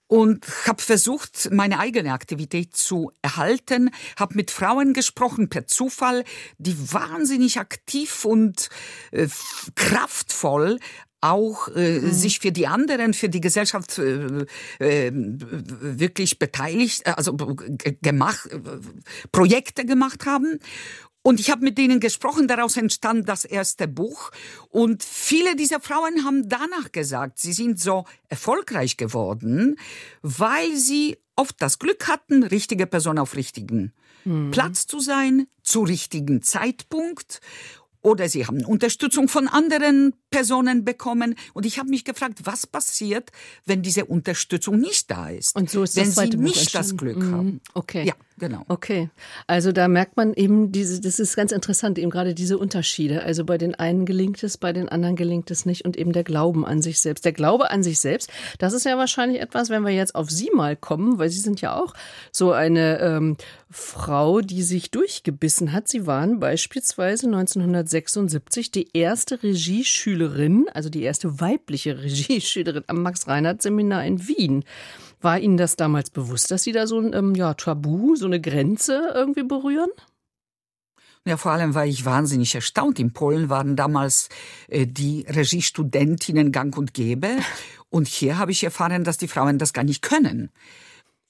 und 0.08 0.46
habe 0.68 0.82
versucht, 0.82 1.50
meine 1.52 1.80
eigene 1.80 2.14
Aktivität 2.14 2.76
zu 2.76 3.12
erhalten, 3.22 3.90
habe 4.18 4.36
mit 4.36 4.52
Frauen 4.52 4.94
gesprochen 4.94 5.50
per 5.50 5.68
Zufall, 5.68 6.24
die 6.58 6.94
wahnsinnig 6.94 7.60
aktiv 7.60 8.26
und 8.26 8.70
äh, 9.12 9.28
kraftvoll 9.76 10.80
auch 11.26 11.70
äh, 11.70 12.00
mhm. 12.00 12.12
sich 12.12 12.40
für 12.40 12.52
die 12.52 12.68
anderen, 12.68 13.14
für 13.14 13.30
die 13.30 13.42
Gesellschaft 13.42 13.98
äh, 13.98 14.46
äh, 14.80 15.12
wirklich 15.14 16.38
beteiligt, 16.38 17.08
also 17.08 17.36
gemacht, 17.36 18.50
Projekte 19.32 19.86
gemacht 19.86 20.26
haben. 20.26 20.60
Und 21.26 21.40
ich 21.40 21.50
habe 21.50 21.64
mit 21.64 21.80
denen 21.80 22.00
gesprochen, 22.00 22.48
daraus 22.48 22.78
entstand 22.78 23.28
das 23.28 23.46
erste 23.46 23.88
Buch. 23.88 24.30
Und 24.70 25.02
viele 25.02 25.56
dieser 25.56 25.80
Frauen 25.80 26.24
haben 26.24 26.48
danach 26.50 26.92
gesagt, 26.92 27.40
sie 27.40 27.52
sind 27.52 27.80
so 27.80 28.06
erfolgreich 28.30 28.96
geworden, 28.96 29.80
weil 30.22 30.76
sie 30.76 31.18
oft 31.36 31.60
das 31.64 31.80
Glück 31.80 32.08
hatten, 32.08 32.44
richtige 32.44 32.86
Person 32.86 33.18
auf 33.18 33.36
richtigen 33.36 33.92
mhm. 34.24 34.52
Platz 34.52 34.86
zu 34.86 35.00
sein, 35.00 35.48
zu 35.64 35.82
richtigen 35.82 36.44
Zeitpunkt 36.44 37.42
oder 38.06 38.30
sie 38.30 38.46
haben 38.46 38.64
Unterstützung 38.64 39.28
von 39.28 39.48
anderen 39.48 40.14
Personen 40.30 40.86
bekommen. 40.86 41.34
Und 41.54 41.66
ich 41.66 41.80
habe 41.80 41.90
mich 41.90 42.06
gefragt, 42.06 42.42
was 42.44 42.68
passiert, 42.68 43.32
wenn 43.66 43.82
diese 43.82 44.06
Unterstützung 44.06 44.80
nicht 44.80 45.10
da 45.10 45.30
ist? 45.30 45.56
Und 45.56 45.72
so 45.72 45.82
ist 45.82 45.96
wenn 45.96 46.14
das 46.14 46.16
sie 46.16 46.38
nicht 46.38 46.76
das 46.76 46.96
Glück 46.96 47.18
mhm. 47.18 47.32
haben. 47.32 47.62
Okay. 47.74 48.04
Ja, 48.06 48.14
genau. 48.38 48.64
Okay. 48.68 49.10
Also 49.48 49.72
da 49.72 49.88
merkt 49.88 50.18
man 50.18 50.36
eben 50.36 50.72
diese, 50.72 51.02
das 51.02 51.20
ist 51.20 51.36
ganz 51.36 51.52
interessant, 51.52 51.98
eben 51.98 52.12
gerade 52.12 52.36
diese 52.36 52.60
Unterschiede. 52.60 53.24
Also 53.24 53.44
bei 53.44 53.58
den 53.58 53.74
einen 53.74 54.06
gelingt 54.06 54.44
es, 54.44 54.58
bei 54.58 54.72
den 54.72 54.88
anderen 54.88 55.16
gelingt 55.16 55.50
es 55.50 55.66
nicht 55.66 55.84
und 55.84 55.98
eben 55.98 56.14
der 56.14 56.24
Glauben 56.24 56.64
an 56.64 56.84
sich 56.84 57.00
selbst. 57.00 57.26
Der 57.26 57.34
Glaube 57.34 57.72
an 57.72 57.82
sich 57.82 58.00
selbst, 58.00 58.30
das 58.60 58.74
ist 58.74 58.86
ja 58.86 59.00
wahrscheinlich 59.00 59.42
etwas, 59.42 59.70
wenn 59.70 59.82
wir 59.82 59.94
jetzt 59.94 60.14
auf 60.14 60.30
Sie 60.30 60.52
mal 60.54 60.76
kommen, 60.76 61.18
weil 61.18 61.30
Sie 61.30 61.40
sind 61.40 61.60
ja 61.62 61.76
auch 61.76 61.96
so 62.32 62.52
eine 62.52 63.00
ähm, 63.00 63.38
Frau, 63.72 64.42
die 64.42 64.62
sich 64.62 64.92
durchgebissen 64.92 65.74
hat. 65.74 65.88
Sie 65.88 66.06
waren 66.06 66.40
beispielsweise 66.40 67.28
1976 67.98 68.72
die 68.72 68.90
erste 68.94 69.42
Regieschülerin, 69.42 70.68
also 70.74 70.90
die 70.90 71.04
erste 71.04 71.40
weibliche 71.40 71.98
Regieschülerin 72.04 72.84
am 72.88 73.02
Max-Reinhardt-Seminar 73.02 74.06
in 74.06 74.28
Wien. 74.28 74.64
War 75.22 75.40
Ihnen 75.40 75.58
das 75.58 75.76
damals 75.76 76.10
bewusst, 76.10 76.52
dass 76.52 76.64
Sie 76.64 76.72
da 76.72 76.88
so 76.88 77.00
ein 77.00 77.14
ähm, 77.14 77.36
ja, 77.36 77.54
Tabu, 77.54 78.16
so 78.16 78.26
eine 78.26 78.40
Grenze 78.40 79.12
irgendwie 79.16 79.44
berühren? 79.44 79.90
Ja, 81.28 81.38
vor 81.38 81.54
allem 81.54 81.74
war 81.74 81.88
ich 81.88 82.06
wahnsinnig 82.06 82.54
erstaunt. 82.54 83.00
In 83.00 83.12
Polen 83.12 83.50
waren 83.50 83.76
damals 83.76 84.30
äh, 84.68 84.86
die 84.86 85.26
Regiestudentinnen 85.28 86.52
gang 86.52 86.78
und 86.78 86.94
gäbe. 86.94 87.30
Und 87.90 88.10
hier 88.10 88.38
habe 88.38 88.52
ich 88.52 88.64
erfahren, 88.64 89.06
dass 89.06 89.18
die 89.18 89.30
Frauen 89.30 89.58
das 89.58 89.72
gar 89.72 89.86
nicht 89.86 90.02
können. 90.02 90.52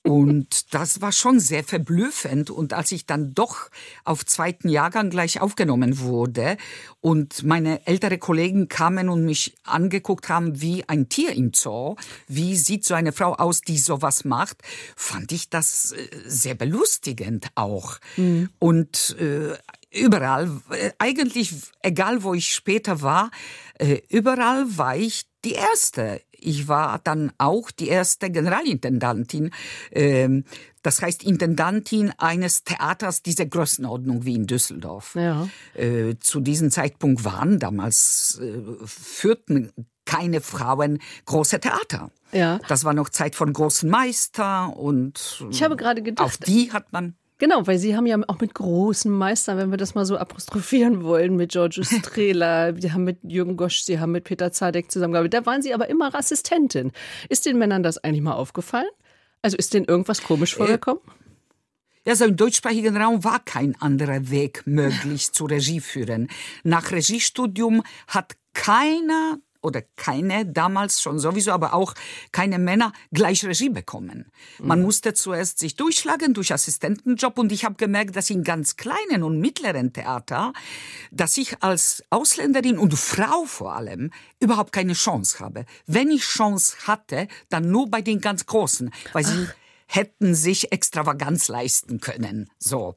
Und 0.05 0.73
das 0.75 1.01
war 1.01 1.11
schon 1.11 1.39
sehr 1.39 1.63
verblüffend. 1.63 2.51
Und 2.51 2.73
als 2.73 2.91
ich 2.91 3.07
dann 3.07 3.33
doch 3.33 3.71
auf 4.03 4.23
zweiten 4.23 4.69
Jahrgang 4.69 5.09
gleich 5.09 5.41
aufgenommen 5.41 5.99
wurde 5.99 6.57
und 7.01 7.43
meine 7.43 7.85
ältere 7.87 8.19
Kollegen 8.19 8.67
kamen 8.67 9.09
und 9.09 9.25
mich 9.25 9.55
angeguckt 9.63 10.29
haben 10.29 10.61
wie 10.61 10.87
ein 10.87 11.09
Tier 11.09 11.33
im 11.33 11.53
Zoo, 11.55 11.95
wie 12.27 12.55
sieht 12.55 12.85
so 12.85 12.93
eine 12.93 13.13
Frau 13.13 13.33
aus, 13.33 13.61
die 13.61 13.79
sowas 13.79 14.25
macht, 14.25 14.57
fand 14.95 15.31
ich 15.31 15.49
das 15.49 15.93
äh, 15.93 16.07
sehr 16.27 16.53
belustigend 16.53 17.47
auch. 17.55 17.97
Mhm. 18.15 18.49
Und 18.59 19.15
äh, 19.19 19.57
überall, 19.91 20.51
äh, 20.69 20.91
eigentlich 20.99 21.51
egal 21.81 22.21
wo 22.21 22.35
ich 22.35 22.51
später 22.51 23.01
war, 23.01 23.31
äh, 23.79 24.01
überall 24.09 24.65
war 24.77 24.95
ich 24.95 25.25
die 25.45 25.53
erste. 25.53 26.21
Ich 26.31 26.67
war 26.67 26.99
dann 27.03 27.31
auch 27.37 27.71
die 27.71 27.87
erste 27.87 28.29
Generalintendantin, 28.29 29.51
ähm, 29.91 30.43
das 30.83 31.01
heißt 31.01 31.23
Intendantin 31.23 32.11
eines 32.17 32.63
Theaters 32.63 33.23
dieser 33.23 33.45
Größenordnung 33.45 34.25
wie 34.25 34.35
in 34.35 34.45
Düsseldorf. 34.45 35.15
Ja. 35.15 35.47
Äh, 35.73 36.15
zu 36.19 36.39
diesem 36.41 36.69
Zeitpunkt 36.69 37.23
waren 37.23 37.59
damals 37.59 38.39
führten 38.85 39.71
keine 40.05 40.41
Frauen 40.41 40.99
große 41.25 41.59
Theater. 41.59 42.11
Ja. 42.31 42.59
Das 42.67 42.83
war 42.83 42.93
noch 42.93 43.09
Zeit 43.09 43.35
von 43.35 43.51
großen 43.51 43.89
Meister 43.89 44.75
und 44.77 45.43
ich 45.49 45.63
habe 45.63 45.75
gerade 45.75 46.01
gedacht, 46.03 46.25
auf 46.25 46.37
die 46.37 46.71
hat 46.71 46.93
man 46.93 47.15
Genau, 47.45 47.67
weil 47.67 47.77
Sie 47.77 47.95
haben 47.95 48.07
ja 48.07 48.17
auch 48.25 48.39
mit 48.39 48.55
großen 48.55 49.11
Meistern, 49.11 49.59
wenn 49.59 49.69
wir 49.69 49.77
das 49.77 49.93
mal 49.93 50.03
so 50.03 50.17
apostrophieren 50.17 51.03
wollen, 51.03 51.35
mit 51.35 51.51
Georgius 51.51 51.89
Strehler, 51.99 52.73
Sie 52.75 52.91
haben 52.91 53.03
mit 53.03 53.19
Jürgen 53.21 53.55
Gosch, 53.55 53.83
Sie 53.83 53.99
haben 53.99 54.13
mit 54.13 54.23
Peter 54.23 54.51
Zadek 54.51 54.89
zusammengearbeitet. 54.89 55.35
Da 55.35 55.45
waren 55.45 55.61
Sie 55.61 55.71
aber 55.71 55.87
immer 55.87 56.15
Assistentin. 56.15 56.91
Ist 57.29 57.45
den 57.45 57.59
Männern 57.59 57.83
das 57.83 57.99
eigentlich 57.99 58.23
mal 58.23 58.33
aufgefallen? 58.33 58.89
Also 59.43 59.57
ist 59.57 59.75
denen 59.75 59.85
irgendwas 59.85 60.23
komisch 60.23 60.53
äh, 60.53 60.57
vorgekommen? 60.57 61.03
Ja, 62.03 62.15
so 62.15 62.25
im 62.25 62.35
deutschsprachigen 62.35 62.97
Raum 62.97 63.23
war 63.23 63.45
kein 63.45 63.79
anderer 63.79 64.31
Weg 64.31 64.63
möglich 64.65 65.31
zu 65.31 65.45
Regie 65.45 65.81
führen. 65.81 66.29
Nach 66.63 66.91
Regiestudium 66.91 67.83
hat 68.07 68.33
keiner 68.55 69.37
oder 69.65 69.81
keine, 69.95 70.45
damals 70.45 71.01
schon 71.01 71.19
sowieso, 71.19 71.51
aber 71.51 71.73
auch 71.73 71.93
keine 72.31 72.59
Männer 72.59 72.93
gleich 73.11 73.43
Regie 73.43 73.69
bekommen. 73.69 74.31
Man 74.59 74.79
mhm. 74.79 74.85
musste 74.85 75.13
zuerst 75.13 75.59
sich 75.59 75.75
durchschlagen 75.75 76.33
durch 76.33 76.53
Assistentenjob 76.53 77.37
und 77.37 77.51
ich 77.51 77.65
habe 77.65 77.75
gemerkt, 77.75 78.15
dass 78.15 78.29
in 78.29 78.43
ganz 78.43 78.77
kleinen 78.77 79.23
und 79.23 79.39
mittleren 79.39 79.91
Theater, 79.91 80.53
dass 81.11 81.37
ich 81.37 81.61
als 81.63 82.03
Ausländerin 82.09 82.77
und 82.77 82.93
Frau 82.93 83.45
vor 83.45 83.75
allem 83.75 84.11
überhaupt 84.39 84.71
keine 84.71 84.93
Chance 84.93 85.39
habe. 85.39 85.65
Wenn 85.87 86.11
ich 86.11 86.21
Chance 86.21 86.77
hatte, 86.85 87.27
dann 87.49 87.71
nur 87.71 87.89
bei 87.89 88.01
den 88.01 88.21
ganz 88.21 88.45
Großen, 88.45 88.91
weil 89.13 89.25
sie 89.25 89.47
Ach 89.49 89.64
hätten 89.87 90.35
sich 90.35 90.71
Extravaganz 90.71 91.47
leisten 91.47 91.99
können. 91.99 92.49
So. 92.59 92.95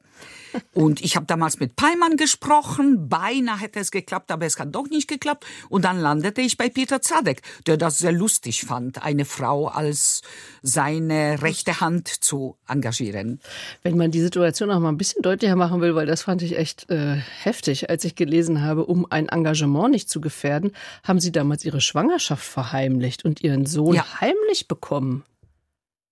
Und 0.73 1.01
ich 1.01 1.15
habe 1.15 1.25
damals 1.25 1.59
mit 1.59 1.75
Peimann 1.75 2.17
gesprochen, 2.17 3.07
beinahe 3.07 3.59
hätte 3.59 3.79
es 3.79 3.91
geklappt, 3.91 4.31
aber 4.31 4.45
es 4.45 4.57
hat 4.59 4.73
doch 4.73 4.89
nicht 4.89 5.07
geklappt. 5.07 5.45
Und 5.69 5.85
dann 5.85 5.99
landete 5.99 6.41
ich 6.41 6.57
bei 6.57 6.69
Peter 6.69 7.01
Zadek, 7.01 7.41
der 7.67 7.77
das 7.77 7.99
sehr 7.99 8.11
lustig 8.11 8.65
fand, 8.65 9.03
eine 9.03 9.25
Frau 9.25 9.67
als 9.67 10.21
seine 10.61 11.41
rechte 11.41 11.79
Hand 11.79 12.07
zu 12.07 12.57
engagieren. 12.67 13.39
Wenn 13.83 13.97
man 13.97 14.11
die 14.11 14.21
Situation 14.21 14.71
auch 14.71 14.79
mal 14.79 14.89
ein 14.89 14.97
bisschen 14.97 15.21
deutlicher 15.21 15.55
machen 15.55 15.81
will, 15.81 15.95
weil 15.95 16.07
das 16.07 16.23
fand 16.23 16.41
ich 16.41 16.57
echt 16.57 16.89
äh, 16.89 17.15
heftig, 17.15 17.89
als 17.89 18.03
ich 18.03 18.15
gelesen 18.15 18.61
habe, 18.61 18.85
um 18.85 19.05
ein 19.09 19.29
Engagement 19.29 19.91
nicht 19.91 20.09
zu 20.09 20.19
gefährden, 20.19 20.71
haben 21.03 21.19
Sie 21.19 21.31
damals 21.31 21.63
Ihre 21.63 21.81
Schwangerschaft 21.81 22.43
verheimlicht 22.43 23.23
und 23.23 23.41
Ihren 23.41 23.65
Sohn 23.65 23.95
ja. 23.95 24.05
heimlich 24.19 24.67
bekommen. 24.67 25.23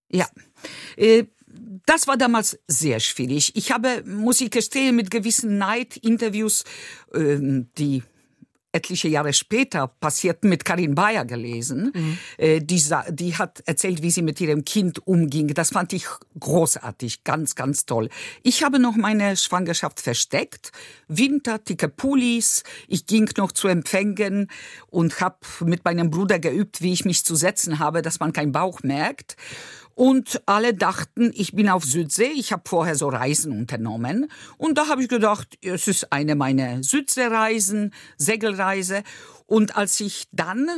Ja. 0.10 0.28
Äh, 0.96 1.26
das 1.86 2.08
war 2.08 2.18
damals 2.18 2.60
sehr 2.68 3.00
schwierig. 3.00 3.56
Ich 3.56 3.72
habe, 3.72 4.04
muss 4.06 4.42
ich 4.42 4.52
gestehen, 4.52 4.96
mit 4.96 5.10
gewissen 5.10 5.58
Neid 5.58 5.98
Interviews, 5.98 6.64
ähm, 7.14 7.70
die 7.78 8.04
etliche 8.72 9.08
Jahre 9.08 9.34
später 9.34 9.88
passierten, 9.88 10.50
mit 10.50 10.66
Karin 10.66 10.94
Bayer 10.94 11.26
gelesen. 11.26 11.92
Mhm. 11.96 12.18
Äh, 12.38 12.62
die, 12.62 12.84
die 13.10 13.36
hat 13.36 13.64
erzählt, 13.66 14.04
wie 14.04 14.12
sie 14.12 14.22
mit 14.22 14.40
ihrem 14.40 14.66
Kind 14.66 15.06
umging. 15.08 15.54
Das 15.54 15.72
fand 15.72 15.94
ich 15.94 16.06
großartig, 16.40 17.24
ganz, 17.24 17.56
ganz 17.56 17.86
toll. 17.86 18.10
Ich 18.44 18.64
habe 18.64 18.80
noch 18.80 18.96
meine 18.96 19.36
Schwangerschaft 19.36 20.00
versteckt. 20.00 20.72
Winter, 21.08 21.58
dicke 21.58 21.88
Pullis. 21.88 22.64
Ich 22.88 23.06
ging 23.08 23.30
noch 23.38 23.52
zu 23.52 23.68
Empfängen 23.68 24.50
und 24.88 25.22
habe 25.22 25.38
mit 25.62 25.84
meinem 25.86 26.12
Bruder 26.12 26.38
geübt, 26.38 26.82
wie 26.82 26.94
ich 26.94 27.06
mich 27.06 27.26
zu 27.26 27.36
setzen 27.36 27.80
habe, 27.80 28.02
dass 28.02 28.20
man 28.20 28.34
keinen 28.34 28.52
Bauch 28.52 28.84
merkt. 28.84 29.38
Und 29.98 30.44
alle 30.46 30.76
dachten, 30.76 31.32
ich 31.34 31.54
bin 31.54 31.70
auf 31.70 31.84
Südsee. 31.84 32.32
Ich 32.36 32.52
habe 32.52 32.62
vorher 32.68 32.94
so 32.94 33.08
Reisen 33.10 33.52
unternommen. 33.52 34.30
Und 34.60 34.78
da 34.78 34.90
habe 34.90 35.02
ich 35.02 35.10
gedacht, 35.10 35.58
es 35.64 35.88
ist 35.88 36.14
eine 36.14 36.36
meiner 36.36 36.84
Südseereisen, 36.84 37.96
Segelreise. 38.16 39.02
Und 39.48 39.76
als 39.76 40.00
ich 40.00 40.28
dann 40.32 40.70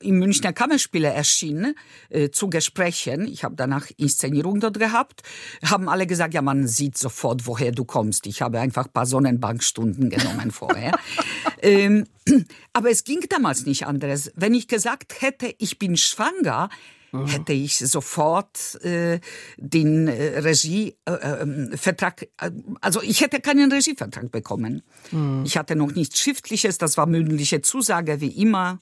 im 0.00 0.18
Münchner 0.18 0.54
Kammerspiele 0.54 1.08
erschien 1.08 1.74
äh, 2.08 2.30
zu 2.30 2.48
Gesprächen. 2.48 3.28
Ich 3.28 3.44
habe 3.44 3.54
danach 3.54 3.90
Inszenierung 3.98 4.60
dort 4.60 4.78
gehabt. 4.78 5.22
Haben 5.62 5.90
alle 5.90 6.06
gesagt, 6.06 6.32
ja, 6.32 6.40
man 6.40 6.66
sieht 6.66 6.96
sofort, 6.96 7.46
woher 7.46 7.70
du 7.70 7.84
kommst. 7.84 8.26
Ich 8.26 8.40
habe 8.40 8.60
einfach 8.60 8.86
ein 8.86 8.92
paar 8.92 9.06
Sonnenbankstunden 9.06 10.08
genommen 10.08 10.50
vorher. 10.50 10.98
ähm, 11.62 12.06
aber 12.72 12.90
es 12.90 13.04
ging 13.04 13.20
damals 13.28 13.66
nicht 13.66 13.86
anderes. 13.86 14.32
Wenn 14.36 14.54
ich 14.54 14.68
gesagt 14.68 15.20
hätte, 15.20 15.54
ich 15.58 15.78
bin 15.78 15.98
schwanger, 15.98 16.70
hätte 17.26 17.52
ich 17.52 17.78
sofort 17.78 18.82
äh, 18.84 19.20
den 19.56 20.08
äh, 20.08 20.38
Regievertrag, 20.40 22.22
äh, 22.22 22.46
äh, 22.46 22.50
also 22.80 23.02
ich 23.02 23.20
hätte 23.20 23.40
keinen 23.40 23.70
Regievertrag 23.70 24.30
bekommen. 24.30 24.82
Mhm. 25.10 25.42
Ich 25.44 25.56
hatte 25.56 25.76
noch 25.76 25.94
nichts 25.94 26.20
Schriftliches, 26.20 26.78
das 26.78 26.96
war 26.96 27.06
mündliche 27.06 27.62
Zusage 27.62 28.20
wie 28.20 28.40
immer. 28.40 28.80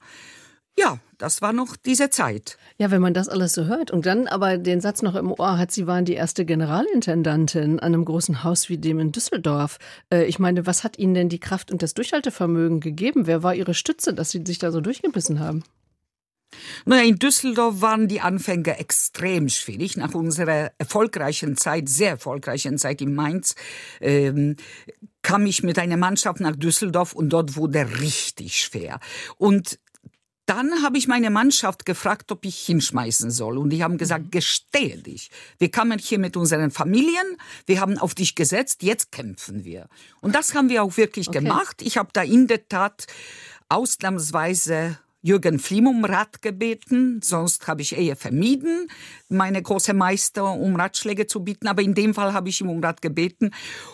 Ja, 0.77 0.99
das 1.19 1.41
war 1.43 1.53
noch 1.53 1.75
diese 1.75 2.09
Zeit. 2.09 2.57
Ja, 2.77 2.89
wenn 2.89 3.01
man 3.01 3.13
das 3.13 3.29
alles 3.29 3.53
so 3.53 3.65
hört 3.65 3.91
und 3.91 4.07
dann 4.07 4.27
aber 4.27 4.57
den 4.57 4.81
Satz 4.81 5.03
noch 5.03 5.13
im 5.13 5.31
Ohr 5.31 5.57
hat, 5.59 5.71
Sie 5.71 5.85
waren 5.85 6.03
die 6.03 6.15
erste 6.15 6.45
Generalintendantin 6.45 7.79
an 7.79 7.93
einem 7.93 8.05
großen 8.05 8.43
Haus 8.43 8.69
wie 8.69 8.79
dem 8.79 8.99
in 8.99 9.11
Düsseldorf. 9.11 9.77
Äh, 10.11 10.25
ich 10.25 10.39
meine, 10.39 10.65
was 10.65 10.83
hat 10.83 10.97
Ihnen 10.97 11.13
denn 11.13 11.29
die 11.29 11.39
Kraft 11.39 11.71
und 11.71 11.83
das 11.83 11.93
Durchhaltevermögen 11.93 12.79
gegeben? 12.79 13.27
Wer 13.27 13.43
war 13.43 13.53
Ihre 13.53 13.75
Stütze, 13.75 14.13
dass 14.13 14.31
Sie 14.31 14.43
sich 14.45 14.57
da 14.57 14.71
so 14.71 14.81
durchgebissen 14.81 15.39
haben? 15.39 15.63
Naja, 16.85 17.03
in 17.03 17.17
Düsseldorf 17.17 17.81
waren 17.81 18.07
die 18.07 18.21
Anfänge 18.21 18.77
extrem 18.77 19.49
schwierig. 19.49 19.97
Nach 19.97 20.13
unserer 20.13 20.71
erfolgreichen 20.77 21.57
Zeit, 21.57 21.89
sehr 21.89 22.11
erfolgreichen 22.11 22.77
Zeit 22.77 23.01
in 23.01 23.15
Mainz, 23.15 23.55
ähm, 24.01 24.55
kam 25.21 25.45
ich 25.45 25.63
mit 25.63 25.79
einer 25.79 25.97
Mannschaft 25.97 26.39
nach 26.39 26.55
Düsseldorf 26.55 27.13
und 27.13 27.29
dort 27.29 27.55
wurde 27.55 27.99
richtig 27.99 28.59
schwer. 28.59 28.99
Und 29.37 29.79
dann 30.45 30.83
habe 30.83 30.97
ich 30.97 31.07
meine 31.07 31.29
Mannschaft 31.29 31.85
gefragt, 31.85 32.31
ob 32.31 32.45
ich 32.45 32.59
hinschmeißen 32.59 33.31
soll. 33.31 33.57
Und 33.57 33.69
die 33.69 33.83
haben 33.83 33.97
gesagt, 33.97 34.25
mhm. 34.25 34.31
gestehe 34.31 34.97
dich. 34.97 35.31
Wir 35.57 35.71
kamen 35.71 35.97
hier 35.99 36.19
mit 36.19 36.35
unseren 36.35 36.69
Familien, 36.69 37.37
wir 37.65 37.79
haben 37.79 37.97
auf 37.97 38.13
dich 38.13 38.35
gesetzt, 38.35 38.83
jetzt 38.83 39.11
kämpfen 39.11 39.63
wir. 39.63 39.87
Und 40.19 40.35
das 40.35 40.53
haben 40.53 40.69
wir 40.69 40.83
auch 40.83 40.97
wirklich 40.97 41.29
okay. 41.29 41.39
gemacht. 41.39 41.81
Ich 41.81 41.97
habe 41.97 42.09
da 42.11 42.23
in 42.23 42.47
der 42.47 42.67
Tat 42.67 43.07
ausnahmsweise 43.69 44.97
Jürgen 45.23 45.57
Flim 45.57 45.87
um 45.87 46.05
Rat 46.05 46.41
gebeten, 46.41 47.21
sonst 47.23 47.65
habe 47.67 47.81
ich 47.81 47.97
eher 47.97 48.17
vermieden, 48.17 48.87
meine 49.29 49.61
große 49.61 49.93
Meister 49.93 50.53
um 50.53 50.75
Ratschläge 50.75 51.27
zu 51.27 51.43
bieten, 51.43 51.67
aber 51.67 51.81
in 51.81 51.95
dem 51.95 52.13
Fall 52.13 52.33
habe 52.33 52.49
ich 52.49 52.59
ihm 52.59 52.69
um 52.69 52.83
Rat 52.83 53.01
gebeten 53.01 53.51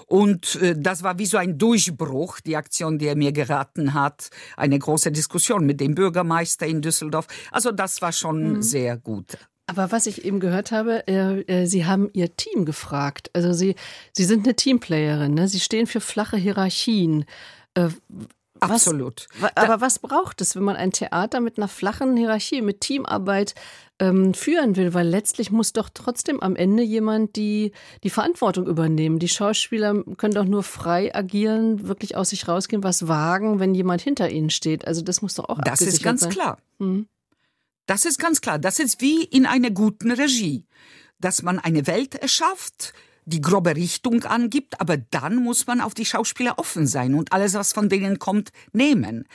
und 0.08 0.56
äh, 0.62 0.76
das 0.78 1.04
war 1.04 1.20
wie 1.20 1.28
so 1.28 1.38
ein 1.38 1.58
Durchbruch, 1.58 2.39
die 2.42 2.58
Aktion, 2.58 2.98
die 2.98 3.06
er 3.06 3.15
mir 3.15 3.32
geraten 3.32 3.94
hat, 3.94 4.30
eine 4.58 4.78
große 4.78 5.12
Diskussion 5.12 5.65
mit 5.65 5.80
dem 5.80 5.94
Bürgermeister 5.96 6.65
in 6.65 6.82
Düsseldorf. 6.82 7.28
Also 7.52 7.72
das 7.72 8.02
war 8.02 8.12
schon 8.12 8.54
mhm. 8.54 8.62
sehr 8.63 8.98
gut. 8.98 9.38
Aber 9.70 9.92
was 9.92 10.08
ich 10.08 10.26
eben 10.26 10.39
gehört 10.39 10.72
habe, 10.72 11.08
äh, 11.08 11.42
äh, 11.42 11.65
Sie 11.68 11.86
haben 11.86 12.10
Ihr 12.13 12.36
Team 12.36 12.65
gefragt. 12.65 13.30
Also 13.34 13.54
Sie, 13.54 13.76
Sie 14.13 14.26
sind 14.26 14.48
eine 14.48 14.56
Teamplayerin, 14.56 15.36
ne? 15.36 15.48
Sie 15.48 15.60
stehen 15.60 15.86
für 15.86 16.02
flache 16.02 16.38
Hierarchien. 16.38 17.26
Äh, 17.76 17.89
Absolut. 18.62 19.28
Was, 19.39 19.52
aber 19.56 19.82
was 19.82 20.00
braucht 20.00 20.41
es, 20.41 20.56
wenn 20.56 20.63
man 20.63 20.76
ein 20.76 20.91
Theater 20.91 21.39
mit 21.39 21.58
einer 21.58 21.67
flachen 21.67 22.15
Hierarchie, 22.17 22.62
mit 22.62 22.82
Teamarbeit 22.82 23.56
ähm, 24.00 24.34
führen 24.34 24.76
will? 24.76 24.93
Weil 24.93 25.08
letztlich 25.08 25.52
muss 25.52 25.74
doch 25.74 25.89
trotzdem 25.93 26.39
am 26.41 26.56
Ende 26.56 26.84
jemand 26.84 27.36
die, 27.36 27.72
die 28.04 28.10
Verantwortung 28.10 28.67
übernehmen. 28.67 29.19
Die 29.19 29.30
Schauspieler 29.30 30.04
können 30.17 30.34
doch 30.34 30.45
nur 30.45 30.63
frei 30.63 31.13
agieren, 31.15 31.88
wirklich 31.88 32.15
aus 32.15 32.30
sich 32.30 32.48
rausgehen, 32.48 32.84
was 32.84 33.08
wagen, 33.08 33.60
wenn 33.60 33.74
jemand 33.76 34.02
hinter 34.02 34.30
ihnen 34.30 34.50
steht. 34.50 34.88
Also 34.88 35.02
das 35.02 35.22
muss 35.22 35.36
doch 35.36 35.50
auch 35.50 35.60
Das 35.62 35.82
ist 35.82 36.04
ganz 36.04 36.22
sein. 36.22 36.32
klar. 36.32 36.58
Mhm. 36.80 37.08
Das 37.86 38.06
ist 38.06 38.19
ganz 38.19 38.41
klar. 38.41 38.60
Das 38.60 38.80
ist 38.80 39.02
wie 39.02 39.24
in 39.24 39.45
einer 39.45 39.72
guten 39.72 40.12
Regie, 40.12 40.65
dass 41.19 41.41
man 41.41 41.58
eine 41.60 41.88
Welt 41.88 42.15
erschafft, 42.15 42.93
die 43.30 43.42
grobe 43.42 43.76
Richtung 43.76 44.24
angibt, 44.24 44.80
aber 44.82 44.98
dann 44.98 45.38
muss 45.38 45.68
man 45.68 45.82
auf 45.82 45.94
die 45.94 46.06
Schauspieler 46.06 46.58
offen 46.58 46.88
sein 46.88 47.13
und 47.13 47.32
alles, 47.32 47.54
was 47.54 47.74
von 47.74 47.89
denen 47.89 48.20
kommt, 48.20 48.52
nehmen. 48.74 49.28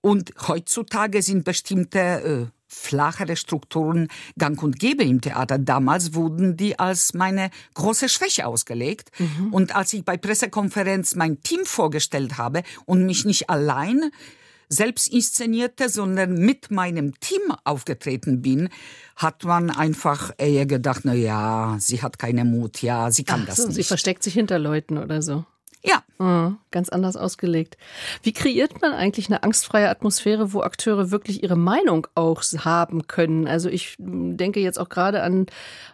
Und 0.00 0.32
heutzutage 0.48 1.22
sind 1.22 1.44
bestimmte 1.44 1.98
äh, 1.98 2.46
flachere 2.72 3.36
Strukturen 3.36 4.08
gang 4.38 4.60
und 4.62 4.78
gäbe 4.78 5.04
im 5.04 5.20
Theater. 5.20 5.58
Damals 5.58 6.14
wurden 6.14 6.56
die 6.56 6.78
als 6.78 7.12
meine 7.14 7.50
große 7.74 8.08
Schwäche 8.08 8.46
ausgelegt. 8.46 9.10
Mhm. 9.18 9.52
Und 9.52 9.76
als 9.76 9.92
ich 9.92 10.04
bei 10.04 10.16
Pressekonferenz 10.16 11.14
mein 11.14 11.42
Team 11.42 11.64
vorgestellt 11.64 12.38
habe 12.38 12.62
und 12.86 13.04
mich 13.04 13.24
nicht 13.24 13.50
allein 13.50 14.10
selbst 14.72 15.12
inszenierte, 15.12 15.88
sondern 15.88 16.34
mit 16.34 16.70
meinem 16.70 17.18
Team 17.20 17.40
aufgetreten 17.64 18.40
bin, 18.40 18.70
hat 19.16 19.44
man 19.44 19.70
einfach 19.70 20.32
eher 20.38 20.66
gedacht, 20.66 21.02
na 21.04 21.12
ja, 21.12 21.76
sie 21.78 22.02
hat 22.02 22.18
keine 22.18 22.44
Mut, 22.44 22.80
ja, 22.82 23.10
sie 23.10 23.24
kann 23.24 23.42
Ach 23.42 23.46
das 23.46 23.56
so, 23.58 23.66
nicht. 23.66 23.76
Sie 23.76 23.84
versteckt 23.84 24.22
sich 24.22 24.34
hinter 24.34 24.58
Leuten 24.58 24.98
oder 24.98 25.20
so. 25.20 25.44
Ja. 25.84 26.02
Oh, 26.18 26.52
ganz 26.70 26.88
anders 26.88 27.16
ausgelegt. 27.16 27.76
Wie 28.22 28.32
kreiert 28.32 28.80
man 28.80 28.92
eigentlich 28.92 29.26
eine 29.26 29.42
angstfreie 29.42 29.88
Atmosphäre, 29.88 30.52
wo 30.52 30.60
Akteure 30.60 31.10
wirklich 31.10 31.42
ihre 31.42 31.56
Meinung 31.56 32.06
auch 32.14 32.42
haben 32.58 33.08
können? 33.08 33.48
Also 33.48 33.68
ich 33.68 33.96
denke 33.98 34.60
jetzt 34.60 34.78
auch 34.78 34.88
gerade 34.88 35.22
an, 35.22 35.46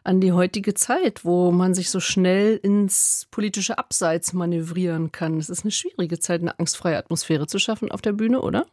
an 0.04 0.20
die 0.20 0.32
heutige 0.32 0.74
Zeit, 0.74 1.24
wo 1.24 1.50
man 1.52 1.74
sich 1.74 1.90
so 1.90 2.00
schnell 2.00 2.56
ins 2.62 3.26
politische 3.30 3.78
Abseits 3.78 4.34
manövrieren 4.34 5.10
kann. 5.10 5.38
Es 5.38 5.48
ist 5.48 5.64
eine 5.64 5.72
schwierige 5.72 6.18
Zeit, 6.18 6.42
eine 6.42 6.58
angstfreie 6.58 6.98
Atmosphäre 6.98 7.46
zu 7.46 7.58
schaffen 7.58 7.90
auf 7.90 8.02
der 8.02 8.12
Bühne, 8.12 8.42
oder? 8.42 8.66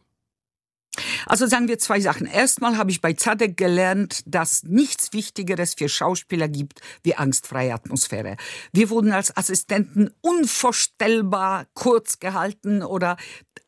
Also 1.26 1.46
sagen 1.46 1.68
wir 1.68 1.78
zwei 1.78 2.00
Sachen. 2.00 2.26
Erstmal 2.26 2.76
habe 2.76 2.90
ich 2.90 3.00
bei 3.00 3.12
Zadek 3.12 3.56
gelernt, 3.56 4.22
dass 4.26 4.64
nichts 4.64 5.12
Wichtigeres 5.12 5.74
für 5.74 5.88
Schauspieler 5.88 6.48
gibt 6.48 6.80
wie 7.02 7.14
angstfreie 7.14 7.74
Atmosphäre. 7.74 8.36
Wir 8.72 8.90
wurden 8.90 9.12
als 9.12 9.36
Assistenten 9.36 10.10
unvorstellbar 10.20 11.66
kurz 11.74 12.18
gehalten 12.18 12.82
oder, 12.82 13.16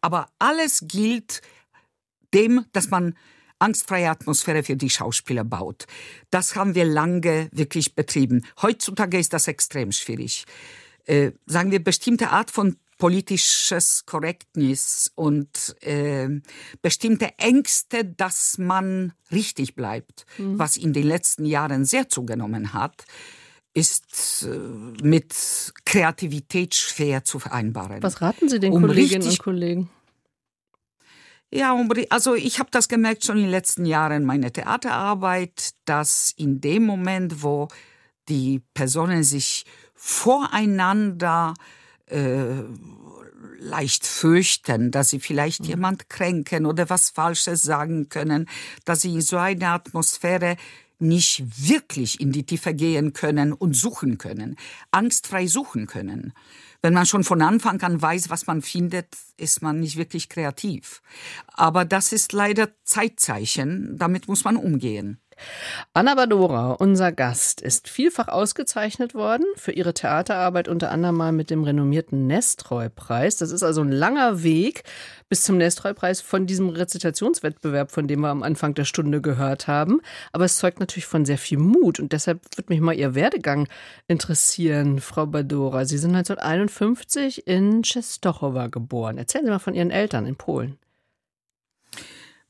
aber 0.00 0.28
alles 0.38 0.84
gilt 0.86 1.42
dem, 2.34 2.64
dass 2.72 2.90
man 2.90 3.14
angstfreie 3.58 4.10
Atmosphäre 4.10 4.62
für 4.62 4.76
die 4.76 4.90
Schauspieler 4.90 5.44
baut. 5.44 5.86
Das 6.30 6.54
haben 6.54 6.74
wir 6.74 6.84
lange 6.84 7.48
wirklich 7.52 7.94
betrieben. 7.94 8.44
Heutzutage 8.62 9.18
ist 9.18 9.32
das 9.32 9.48
extrem 9.48 9.92
schwierig. 9.92 10.44
Äh, 11.04 11.32
sagen 11.46 11.70
wir, 11.70 11.82
bestimmte 11.82 12.30
Art 12.30 12.50
von 12.50 12.76
politisches 12.98 14.04
Korrektnis 14.04 15.10
und 15.14 15.76
äh, 15.80 16.28
bestimmte 16.82 17.30
Ängste, 17.38 18.04
dass 18.04 18.58
man 18.58 19.12
richtig 19.30 19.74
bleibt, 19.76 20.26
mhm. 20.36 20.58
was 20.58 20.76
in 20.76 20.92
den 20.92 21.04
letzten 21.04 21.44
Jahren 21.44 21.84
sehr 21.84 22.08
zugenommen 22.08 22.72
hat, 22.72 23.04
ist 23.72 24.42
äh, 24.42 24.58
mit 25.02 25.72
Kreativität 25.84 26.74
schwer 26.74 27.24
zu 27.24 27.38
vereinbaren. 27.38 28.02
Was 28.02 28.20
raten 28.20 28.48
Sie 28.48 28.58
den 28.58 28.72
um 28.72 28.82
Kolleginnen 28.82 29.28
und 29.28 29.38
Kollegen? 29.38 29.90
Ja, 31.50 31.74
also 32.10 32.34
ich 32.34 32.58
habe 32.58 32.68
das 32.70 32.88
gemerkt 32.88 33.24
schon 33.24 33.36
in 33.36 33.44
den 33.44 33.50
letzten 33.50 33.86
Jahren 33.86 34.24
meine 34.24 34.52
Theaterarbeit, 34.52 35.70
dass 35.86 36.34
in 36.36 36.60
dem 36.60 36.84
Moment, 36.84 37.42
wo 37.42 37.68
die 38.28 38.60
Personen 38.74 39.24
sich 39.24 39.64
voreinander 39.94 41.54
äh, 41.56 41.77
leicht 43.58 44.06
fürchten, 44.06 44.90
dass 44.90 45.10
sie 45.10 45.20
vielleicht 45.20 45.60
mhm. 45.60 45.66
jemand 45.66 46.08
kränken 46.08 46.66
oder 46.66 46.88
was 46.90 47.10
Falsches 47.10 47.62
sagen 47.62 48.08
können, 48.08 48.48
dass 48.84 49.02
sie 49.02 49.12
in 49.14 49.20
so 49.20 49.36
einer 49.36 49.70
Atmosphäre 49.70 50.56
nicht 51.00 51.44
wirklich 51.68 52.20
in 52.20 52.32
die 52.32 52.44
Tiefe 52.44 52.74
gehen 52.74 53.12
können 53.12 53.52
und 53.52 53.74
suchen 53.74 54.18
können, 54.18 54.56
angstfrei 54.90 55.46
suchen 55.46 55.86
können. 55.86 56.32
Wenn 56.82 56.94
man 56.94 57.06
schon 57.06 57.24
von 57.24 57.42
Anfang 57.42 57.80
an 57.82 58.00
weiß, 58.00 58.30
was 58.30 58.46
man 58.46 58.62
findet, 58.62 59.08
ist 59.36 59.62
man 59.62 59.80
nicht 59.80 59.96
wirklich 59.96 60.28
kreativ. 60.28 61.02
Aber 61.48 61.84
das 61.84 62.12
ist 62.12 62.32
leider 62.32 62.68
Zeitzeichen, 62.84 63.96
damit 63.98 64.28
muss 64.28 64.44
man 64.44 64.56
umgehen. 64.56 65.20
Anna 65.94 66.14
Badora, 66.14 66.72
unser 66.72 67.12
Gast, 67.12 67.60
ist 67.60 67.88
vielfach 67.88 68.28
ausgezeichnet 68.28 69.14
worden 69.14 69.44
für 69.56 69.72
ihre 69.72 69.94
Theaterarbeit, 69.94 70.68
unter 70.68 70.90
anderem 70.90 71.16
mal 71.16 71.32
mit 71.32 71.50
dem 71.50 71.64
renommierten 71.64 72.26
Nestreu-Preis. 72.26 73.36
Das 73.36 73.50
ist 73.50 73.62
also 73.62 73.80
ein 73.80 73.92
langer 73.92 74.42
Weg 74.42 74.84
bis 75.28 75.42
zum 75.42 75.58
Nestreu-Preis 75.58 76.20
von 76.20 76.46
diesem 76.46 76.70
Rezitationswettbewerb, 76.70 77.90
von 77.90 78.06
dem 78.06 78.20
wir 78.20 78.28
am 78.28 78.42
Anfang 78.42 78.74
der 78.74 78.84
Stunde 78.84 79.20
gehört 79.20 79.66
haben. 79.66 80.00
Aber 80.32 80.44
es 80.44 80.58
zeugt 80.58 80.80
natürlich 80.80 81.06
von 81.06 81.24
sehr 81.24 81.38
viel 81.38 81.58
Mut 81.58 82.00
und 82.00 82.12
deshalb 82.12 82.40
würde 82.56 82.72
mich 82.72 82.80
mal 82.80 82.94
Ihr 82.94 83.14
Werdegang 83.14 83.68
interessieren, 84.06 85.00
Frau 85.00 85.26
Badora. 85.26 85.84
Sie 85.84 85.98
sind 85.98 86.14
1951 86.14 87.46
in 87.46 87.82
Częstochowa 87.82 88.68
geboren. 88.68 89.18
Erzählen 89.18 89.44
Sie 89.44 89.50
mal 89.50 89.58
von 89.58 89.74
Ihren 89.74 89.90
Eltern 89.90 90.26
in 90.26 90.36
Polen. 90.36 90.78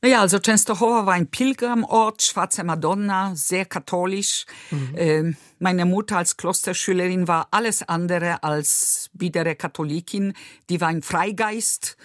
Naja, 0.01 0.21
also 0.21 0.39
Częstochowa 0.39 1.05
war 1.05 1.13
ein 1.13 1.27
Pilgerort, 1.27 2.21
Schwarze 2.21 2.63
Madonna, 2.63 3.35
sehr 3.35 3.65
katholisch. 3.65 4.45
Mhm. 4.71 4.95
Äh, 4.95 5.33
meine 5.59 5.85
Mutter 5.85 6.17
als 6.17 6.37
Klosterschülerin 6.37 7.27
war 7.27 7.49
alles 7.51 7.83
andere 7.83 8.41
als 8.43 9.09
biedere 9.13 9.55
Katholikin. 9.55 10.33
Die 10.69 10.79
war 10.79 10.87
ein 10.87 11.01
Freigeist, 11.01 11.97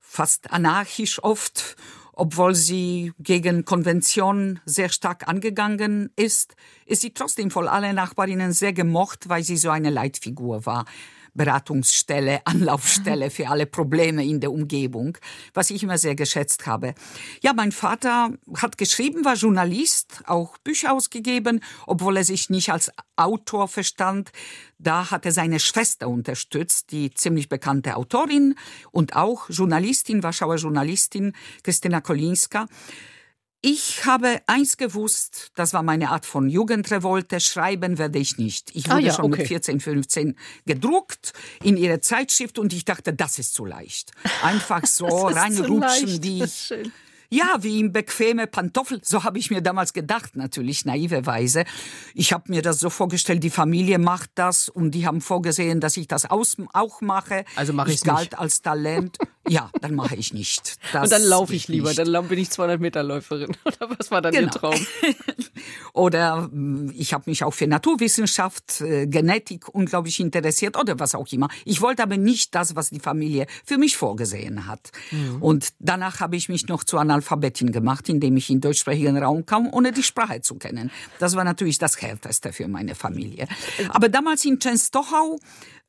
fast 0.00 0.50
anarchisch 0.50 1.22
oft, 1.22 1.76
obwohl 2.12 2.56
sie 2.56 3.12
gegen 3.20 3.64
Konvention 3.64 4.58
sehr 4.64 4.88
stark 4.88 5.28
angegangen 5.28 6.10
ist, 6.16 6.56
ist 6.86 7.02
sie 7.02 7.14
trotzdem 7.14 7.52
von 7.52 7.68
allen 7.68 7.94
Nachbarinnen 7.94 8.50
sehr 8.50 8.72
gemocht, 8.72 9.28
weil 9.28 9.44
sie 9.44 9.56
so 9.56 9.70
eine 9.70 9.90
Leitfigur 9.90 10.66
war. 10.66 10.86
Beratungsstelle, 11.38 12.42
Anlaufstelle 12.44 13.30
für 13.30 13.48
alle 13.48 13.64
Probleme 13.64 14.26
in 14.26 14.40
der 14.40 14.52
Umgebung, 14.52 15.16
was 15.54 15.70
ich 15.70 15.82
immer 15.82 15.96
sehr 15.96 16.14
geschätzt 16.14 16.66
habe. 16.66 16.94
Ja, 17.40 17.54
mein 17.54 17.72
Vater 17.72 18.30
hat 18.58 18.76
geschrieben, 18.76 19.24
war 19.24 19.36
Journalist, 19.36 20.22
auch 20.26 20.58
Bücher 20.58 20.92
ausgegeben, 20.92 21.60
obwohl 21.86 22.18
er 22.18 22.24
sich 22.24 22.50
nicht 22.50 22.70
als 22.70 22.92
Autor 23.16 23.68
verstand. 23.68 24.32
Da 24.78 25.10
hat 25.10 25.24
er 25.24 25.32
seine 25.32 25.60
Schwester 25.60 26.08
unterstützt, 26.08 26.92
die 26.92 27.14
ziemlich 27.14 27.48
bekannte 27.48 27.96
Autorin 27.96 28.54
und 28.90 29.16
auch 29.16 29.48
Journalistin, 29.48 30.22
Warschauer 30.22 30.56
Journalistin, 30.56 31.32
Christina 31.62 32.02
Kolinska. 32.02 32.66
Ich 33.60 34.06
habe 34.06 34.40
eins 34.46 34.76
gewusst, 34.76 35.50
das 35.56 35.72
war 35.72 35.82
meine 35.82 36.10
Art 36.10 36.24
von 36.24 36.48
Jugendrevolte, 36.48 37.40
schreiben 37.40 37.98
werde 37.98 38.20
ich 38.20 38.38
nicht. 38.38 38.70
Ich 38.76 38.86
ah 38.86 38.94
wurde 38.94 39.04
ah 39.04 39.06
ja, 39.08 39.14
schon 39.14 39.24
okay. 39.26 39.40
mit 39.40 39.48
14, 39.48 39.80
15 39.80 40.38
gedruckt 40.64 41.32
in 41.64 41.76
ihre 41.76 42.00
Zeitschrift 42.00 42.60
und 42.60 42.72
ich 42.72 42.84
dachte, 42.84 43.12
das 43.12 43.40
ist 43.40 43.54
zu 43.54 43.64
leicht. 43.64 44.12
Einfach 44.42 44.86
so 44.86 45.06
reinrutschen, 45.06 46.22
wie 46.22 46.44
ich 46.44 46.72
ja, 47.30 47.58
wie 47.60 47.80
im 47.80 47.92
bequeme 47.92 48.46
Pantoffel. 48.46 49.00
So 49.04 49.22
habe 49.24 49.38
ich 49.38 49.50
mir 49.50 49.60
damals 49.60 49.92
gedacht, 49.92 50.34
natürlich 50.34 50.86
naiverweise. 50.86 51.64
Ich 52.14 52.32
habe 52.32 52.44
mir 52.46 52.62
das 52.62 52.80
so 52.80 52.88
vorgestellt, 52.88 53.42
die 53.44 53.50
Familie 53.50 53.98
macht 53.98 54.30
das 54.34 54.70
und 54.70 54.92
die 54.92 55.06
haben 55.06 55.20
vorgesehen, 55.20 55.80
dass 55.80 55.98
ich 55.98 56.08
das 56.08 56.30
auch 56.30 57.00
mache. 57.02 57.44
Also 57.54 57.74
mache 57.74 57.92
ich 57.92 58.00
galt 58.02 58.32
nicht. 58.32 58.38
als 58.38 58.62
Talent. 58.62 59.18
Ja, 59.48 59.70
dann 59.80 59.94
mache 59.94 60.16
ich 60.16 60.32
nicht. 60.32 60.76
Das 60.92 61.04
und 61.04 61.12
dann 61.12 61.22
laufe 61.22 61.54
ich 61.54 61.68
lieber, 61.68 61.88
nicht. 61.88 61.98
dann 61.98 62.28
bin 62.28 62.38
ich 62.38 62.50
200 62.50 62.80
Meter 62.80 63.02
Läuferin. 63.02 63.56
Oder 63.64 63.90
was 63.98 64.10
war 64.10 64.22
dann 64.22 64.32
genau. 64.32 64.46
Ihr 64.46 64.50
Traum? 64.50 64.86
oder 65.92 66.48
hm, 66.50 66.92
ich 66.96 67.12
habe 67.12 67.24
mich 67.26 67.44
auch 67.44 67.52
für 67.52 67.66
Naturwissenschaft, 67.66 68.80
äh, 68.80 69.06
Genetik 69.06 69.68
unglaublich 69.68 70.20
interessiert 70.20 70.76
oder 70.76 70.98
was 70.98 71.14
auch 71.14 71.26
immer. 71.32 71.48
Ich 71.64 71.80
wollte 71.80 72.02
aber 72.02 72.16
nicht 72.16 72.54
das, 72.54 72.76
was 72.76 72.90
die 72.90 73.00
Familie 73.00 73.46
für 73.64 73.78
mich 73.78 73.96
vorgesehen 73.96 74.66
hat. 74.66 74.90
Mhm. 75.10 75.42
Und 75.42 75.68
danach 75.78 76.20
habe 76.20 76.36
ich 76.36 76.48
mich 76.48 76.68
noch 76.68 76.84
zu 76.84 76.98
Analphabetin 76.98 77.72
gemacht, 77.72 78.08
indem 78.08 78.36
ich 78.36 78.50
in 78.50 78.60
deutschsprachigen 78.60 79.16
Raum 79.18 79.46
kam, 79.46 79.72
ohne 79.72 79.92
die 79.92 80.02
Sprache 80.02 80.40
zu 80.40 80.56
kennen. 80.56 80.90
Das 81.18 81.34
war 81.34 81.44
natürlich 81.44 81.78
das 81.78 82.00
Härteste 82.00 82.52
für 82.52 82.68
meine 82.68 82.94
Familie. 82.94 83.48
Aber 83.90 84.08
damals 84.08 84.44
in 84.44 84.58
Częstochow 84.58 85.40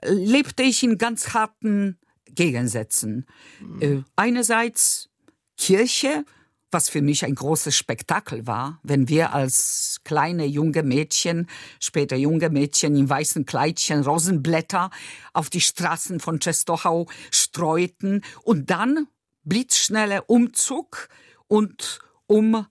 äh, 0.02 0.12
lebte 0.12 0.64
ich 0.64 0.84
in 0.84 0.98
ganz 0.98 1.34
harten 1.34 1.98
Gegensätzen. 2.36 3.26
Mhm. 3.60 4.06
einerseits 4.16 5.10
Kirche, 5.58 6.24
was 6.72 6.90
für 6.90 7.02
mich 7.02 7.26
ein 7.26 7.36
großes 7.36 7.76
Spektakel 7.76 8.46
war, 8.46 8.80
wenn 8.84 9.10
wir 9.10 9.34
als 9.34 10.02
kleine 10.04 10.46
junge 10.46 10.84
Mädchen, 10.84 11.48
später 11.80 12.16
junge 12.16 12.50
Mädchen 12.50 12.96
in 12.96 13.10
weißen 13.10 13.46
Kleidchen 13.46 14.04
Rosenblätter 14.04 14.92
auf 15.34 15.50
die 15.50 15.62
Straßen 15.62 16.20
von 16.20 16.40
Częstochow 16.40 17.12
streuten 17.32 18.22
und 18.44 18.70
dann 18.70 19.08
blitzschneller 19.44 20.30
Umzug 20.30 21.10
und 21.48 22.00
um 22.28 22.66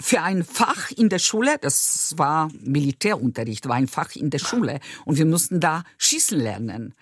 für 0.00 0.22
ein 0.22 0.44
Fach 0.44 0.90
in 0.90 1.08
der 1.08 1.18
Schule, 1.18 1.58
das 1.60 2.14
war 2.16 2.50
Militärunterricht, 2.60 3.68
war 3.68 3.76
ein 3.76 3.88
Fach 3.88 4.16
in 4.16 4.30
der 4.30 4.38
Schule 4.38 4.80
und 5.04 5.18
wir 5.18 5.26
mussten 5.26 5.60
da 5.60 5.84
schießen 5.98 6.38
lernen. 6.38 6.94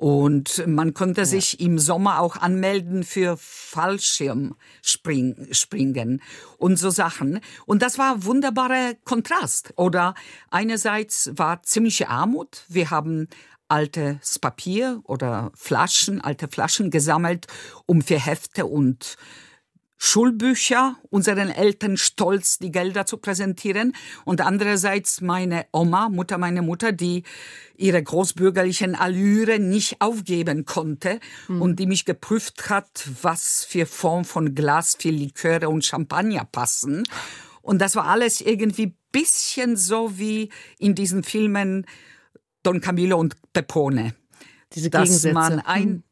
Und 0.00 0.66
man 0.66 0.94
konnte 0.94 1.20
ja. 1.20 1.26
sich 1.26 1.60
im 1.60 1.78
Sommer 1.78 2.18
auch 2.20 2.38
anmelden 2.38 3.04
für 3.04 3.36
Fallschirmspringen 3.36 6.22
und 6.56 6.78
so 6.78 6.88
Sachen. 6.88 7.40
Und 7.66 7.82
das 7.82 7.98
war 7.98 8.24
wunderbarer 8.24 8.94
Kontrast. 9.04 9.74
Oder 9.76 10.14
einerseits 10.50 11.32
war 11.34 11.62
ziemliche 11.64 12.08
Armut. 12.08 12.64
Wir 12.68 12.90
haben 12.90 13.28
altes 13.68 14.38
Papier 14.38 15.02
oder 15.04 15.52
Flaschen, 15.54 16.22
alte 16.22 16.48
Flaschen 16.48 16.90
gesammelt, 16.90 17.46
um 17.84 18.00
für 18.00 18.18
Hefte 18.18 18.64
und 18.64 19.18
Schulbücher, 20.02 20.96
unseren 21.10 21.50
Eltern 21.50 21.98
stolz 21.98 22.58
die 22.58 22.72
Gelder 22.72 23.04
zu 23.04 23.18
präsentieren 23.18 23.92
und 24.24 24.40
andererseits 24.40 25.20
meine 25.20 25.66
Oma, 25.72 26.08
Mutter 26.08 26.38
meine 26.38 26.62
Mutter, 26.62 26.90
die 26.90 27.22
ihre 27.76 28.02
großbürgerlichen 28.02 28.94
Allüre 28.94 29.58
nicht 29.58 30.00
aufgeben 30.00 30.64
konnte 30.64 31.20
mhm. 31.48 31.60
und 31.60 31.78
die 31.78 31.84
mich 31.84 32.06
geprüft 32.06 32.70
hat, 32.70 33.08
was 33.20 33.62
für 33.62 33.84
Form 33.84 34.24
von 34.24 34.54
Glas 34.54 34.96
für 34.98 35.10
Liköre 35.10 35.68
und 35.68 35.84
Champagner 35.84 36.46
passen. 36.50 37.06
Und 37.60 37.82
das 37.82 37.94
war 37.94 38.06
alles 38.06 38.40
irgendwie 38.40 38.94
bisschen 39.12 39.76
so 39.76 40.18
wie 40.18 40.48
in 40.78 40.94
diesen 40.94 41.24
Filmen 41.24 41.84
Don 42.62 42.80
Camillo 42.80 43.18
und 43.18 43.36
Pepone. 43.52 44.14
Diese 44.72 44.88
Gegensätze. 44.88 45.34
Dass 45.34 45.34
man 45.34 45.58
ein, 45.60 45.82
hm 45.82 46.02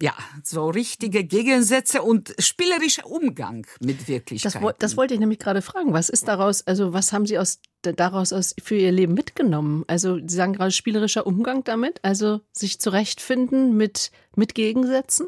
ja, 0.00 0.14
so 0.44 0.68
richtige 0.68 1.24
Gegensätze 1.24 2.02
und 2.02 2.34
spielerischer 2.38 3.06
Umgang 3.06 3.66
mit 3.80 4.06
Wirklichkeit. 4.06 4.54
Das, 4.54 4.74
das, 4.78 4.96
wollte 4.96 5.14
ich 5.14 5.20
nämlich 5.20 5.40
gerade 5.40 5.60
fragen. 5.60 5.92
Was 5.92 6.08
ist 6.08 6.28
daraus, 6.28 6.64
also 6.66 6.92
was 6.92 7.12
haben 7.12 7.26
Sie 7.26 7.38
aus, 7.38 7.60
daraus 7.82 8.32
aus, 8.32 8.54
für 8.62 8.76
Ihr 8.76 8.92
Leben 8.92 9.14
mitgenommen? 9.14 9.84
Also 9.88 10.18
Sie 10.18 10.36
sagen 10.36 10.52
gerade 10.52 10.70
spielerischer 10.70 11.26
Umgang 11.26 11.64
damit, 11.64 11.98
also 12.04 12.40
sich 12.52 12.80
zurechtfinden 12.80 13.76
mit, 13.76 14.12
mit 14.36 14.54
Gegensätzen? 14.54 15.26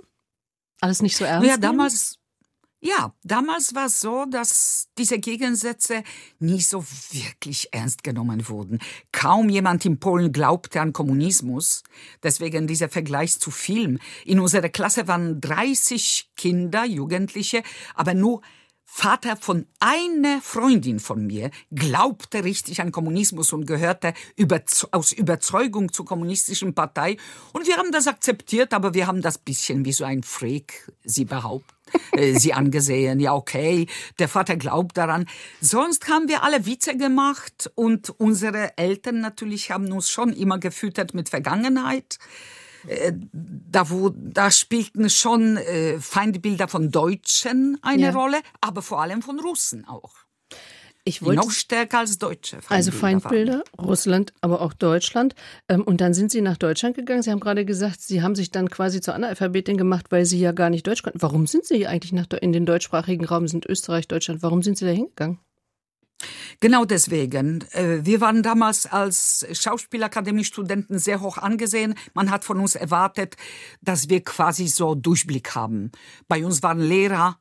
Alles 0.80 1.02
nicht 1.02 1.16
so 1.16 1.24
ernst? 1.24 1.48
Ja, 1.48 1.56
damals, 1.56 2.19
ja, 2.80 3.14
damals 3.22 3.74
war 3.74 3.86
es 3.86 4.00
so, 4.00 4.24
dass 4.24 4.88
diese 4.96 5.18
Gegensätze 5.18 6.02
nie 6.38 6.60
so 6.62 6.82
wirklich 7.10 7.68
ernst 7.72 8.02
genommen 8.02 8.48
wurden. 8.48 8.78
Kaum 9.12 9.50
jemand 9.50 9.84
in 9.84 10.00
Polen 10.00 10.32
glaubte 10.32 10.80
an 10.80 10.94
Kommunismus. 10.94 11.82
Deswegen 12.22 12.66
dieser 12.66 12.88
Vergleich 12.88 13.38
zu 13.38 13.50
Film. 13.50 13.98
In 14.24 14.40
unserer 14.40 14.70
Klasse 14.70 15.08
waren 15.08 15.42
30 15.42 16.30
Kinder, 16.36 16.86
Jugendliche, 16.86 17.62
aber 17.94 18.14
nur 18.14 18.40
Vater 18.92 19.36
von 19.36 19.66
einer 19.78 20.40
Freundin 20.42 20.98
von 20.98 21.24
mir 21.24 21.52
glaubte 21.70 22.42
richtig 22.42 22.80
an 22.80 22.90
Kommunismus 22.90 23.52
und 23.52 23.64
gehörte 23.64 24.14
aus 24.90 25.12
Überzeugung 25.12 25.92
zur 25.92 26.04
kommunistischen 26.06 26.74
Partei. 26.74 27.16
Und 27.52 27.68
wir 27.68 27.76
haben 27.76 27.92
das 27.92 28.08
akzeptiert, 28.08 28.74
aber 28.74 28.92
wir 28.92 29.06
haben 29.06 29.22
das 29.22 29.38
bisschen 29.38 29.84
wie 29.84 29.92
so 29.92 30.04
ein 30.04 30.24
Freak, 30.24 30.90
sie 31.04 31.24
behauptet, 31.24 31.79
sie 32.34 32.52
angesehen. 32.52 33.20
Ja, 33.20 33.34
okay, 33.34 33.86
der 34.18 34.28
Vater 34.28 34.56
glaubt 34.56 34.96
daran. 34.96 35.26
Sonst 35.60 36.08
haben 36.08 36.28
wir 36.28 36.42
alle 36.42 36.66
Witze 36.66 36.96
gemacht 36.96 37.70
und 37.74 38.10
unsere 38.18 38.76
Eltern 38.76 39.20
natürlich 39.20 39.70
haben 39.70 39.90
uns 39.92 40.10
schon 40.10 40.32
immer 40.32 40.58
gefüttert 40.58 41.14
mit 41.14 41.28
Vergangenheit. 41.28 42.18
Äh, 42.86 43.12
da, 43.32 43.90
wo, 43.90 44.10
da 44.10 44.50
spielten 44.50 45.10
schon 45.10 45.56
äh, 45.56 46.00
Feindbilder 46.00 46.68
von 46.68 46.90
Deutschen 46.90 47.78
eine 47.82 48.04
ja. 48.04 48.10
Rolle, 48.10 48.40
aber 48.60 48.82
vor 48.82 49.02
allem 49.02 49.22
von 49.22 49.38
Russen 49.38 49.84
auch. 49.86 50.14
Ich 51.04 51.22
wollte, 51.22 51.40
noch 51.40 51.50
stärker 51.50 52.00
als 52.00 52.18
Deutsche. 52.18 52.56
Feindbilder 52.60 52.76
also 52.76 52.90
Feindbilder, 52.92 53.62
waren. 53.76 53.86
Russland, 53.86 54.32
aber 54.42 54.60
auch 54.60 54.74
Deutschland. 54.74 55.34
Ähm, 55.68 55.82
und 55.82 56.00
dann 56.00 56.12
sind 56.12 56.30
Sie 56.30 56.42
nach 56.42 56.58
Deutschland 56.58 56.94
gegangen. 56.94 57.22
Sie 57.22 57.30
haben 57.30 57.40
gerade 57.40 57.64
gesagt, 57.64 58.00
Sie 58.02 58.22
haben 58.22 58.34
sich 58.34 58.50
dann 58.50 58.68
quasi 58.68 59.00
zur 59.00 59.14
Analphabetin 59.14 59.78
gemacht, 59.78 60.06
weil 60.10 60.26
Sie 60.26 60.38
ja 60.38 60.52
gar 60.52 60.68
nicht 60.68 60.86
Deutsch 60.86 61.02
konnten. 61.02 61.22
Warum 61.22 61.46
sind 61.46 61.64
Sie 61.64 61.86
eigentlich 61.86 62.12
nach, 62.12 62.26
in 62.40 62.52
den 62.52 62.66
deutschsprachigen 62.66 63.24
Raum, 63.24 63.48
sind 63.48 63.64
Österreich, 63.66 64.08
Deutschland, 64.08 64.42
warum 64.42 64.62
sind 64.62 64.76
Sie 64.76 64.84
da 64.84 64.90
hingegangen? 64.90 65.38
Genau 66.60 66.84
deswegen. 66.84 67.64
Äh, 67.72 68.04
wir 68.04 68.20
waren 68.20 68.42
damals 68.42 68.84
als 68.84 69.46
Schauspielakademie-Studenten 69.52 70.98
sehr 70.98 71.22
hoch 71.22 71.38
angesehen. 71.38 71.94
Man 72.12 72.30
hat 72.30 72.44
von 72.44 72.60
uns 72.60 72.74
erwartet, 72.74 73.36
dass 73.80 74.10
wir 74.10 74.22
quasi 74.22 74.68
so 74.68 74.94
Durchblick 74.94 75.54
haben. 75.54 75.90
Bei 76.28 76.44
uns 76.44 76.62
waren 76.62 76.80
Lehrer 76.80 77.38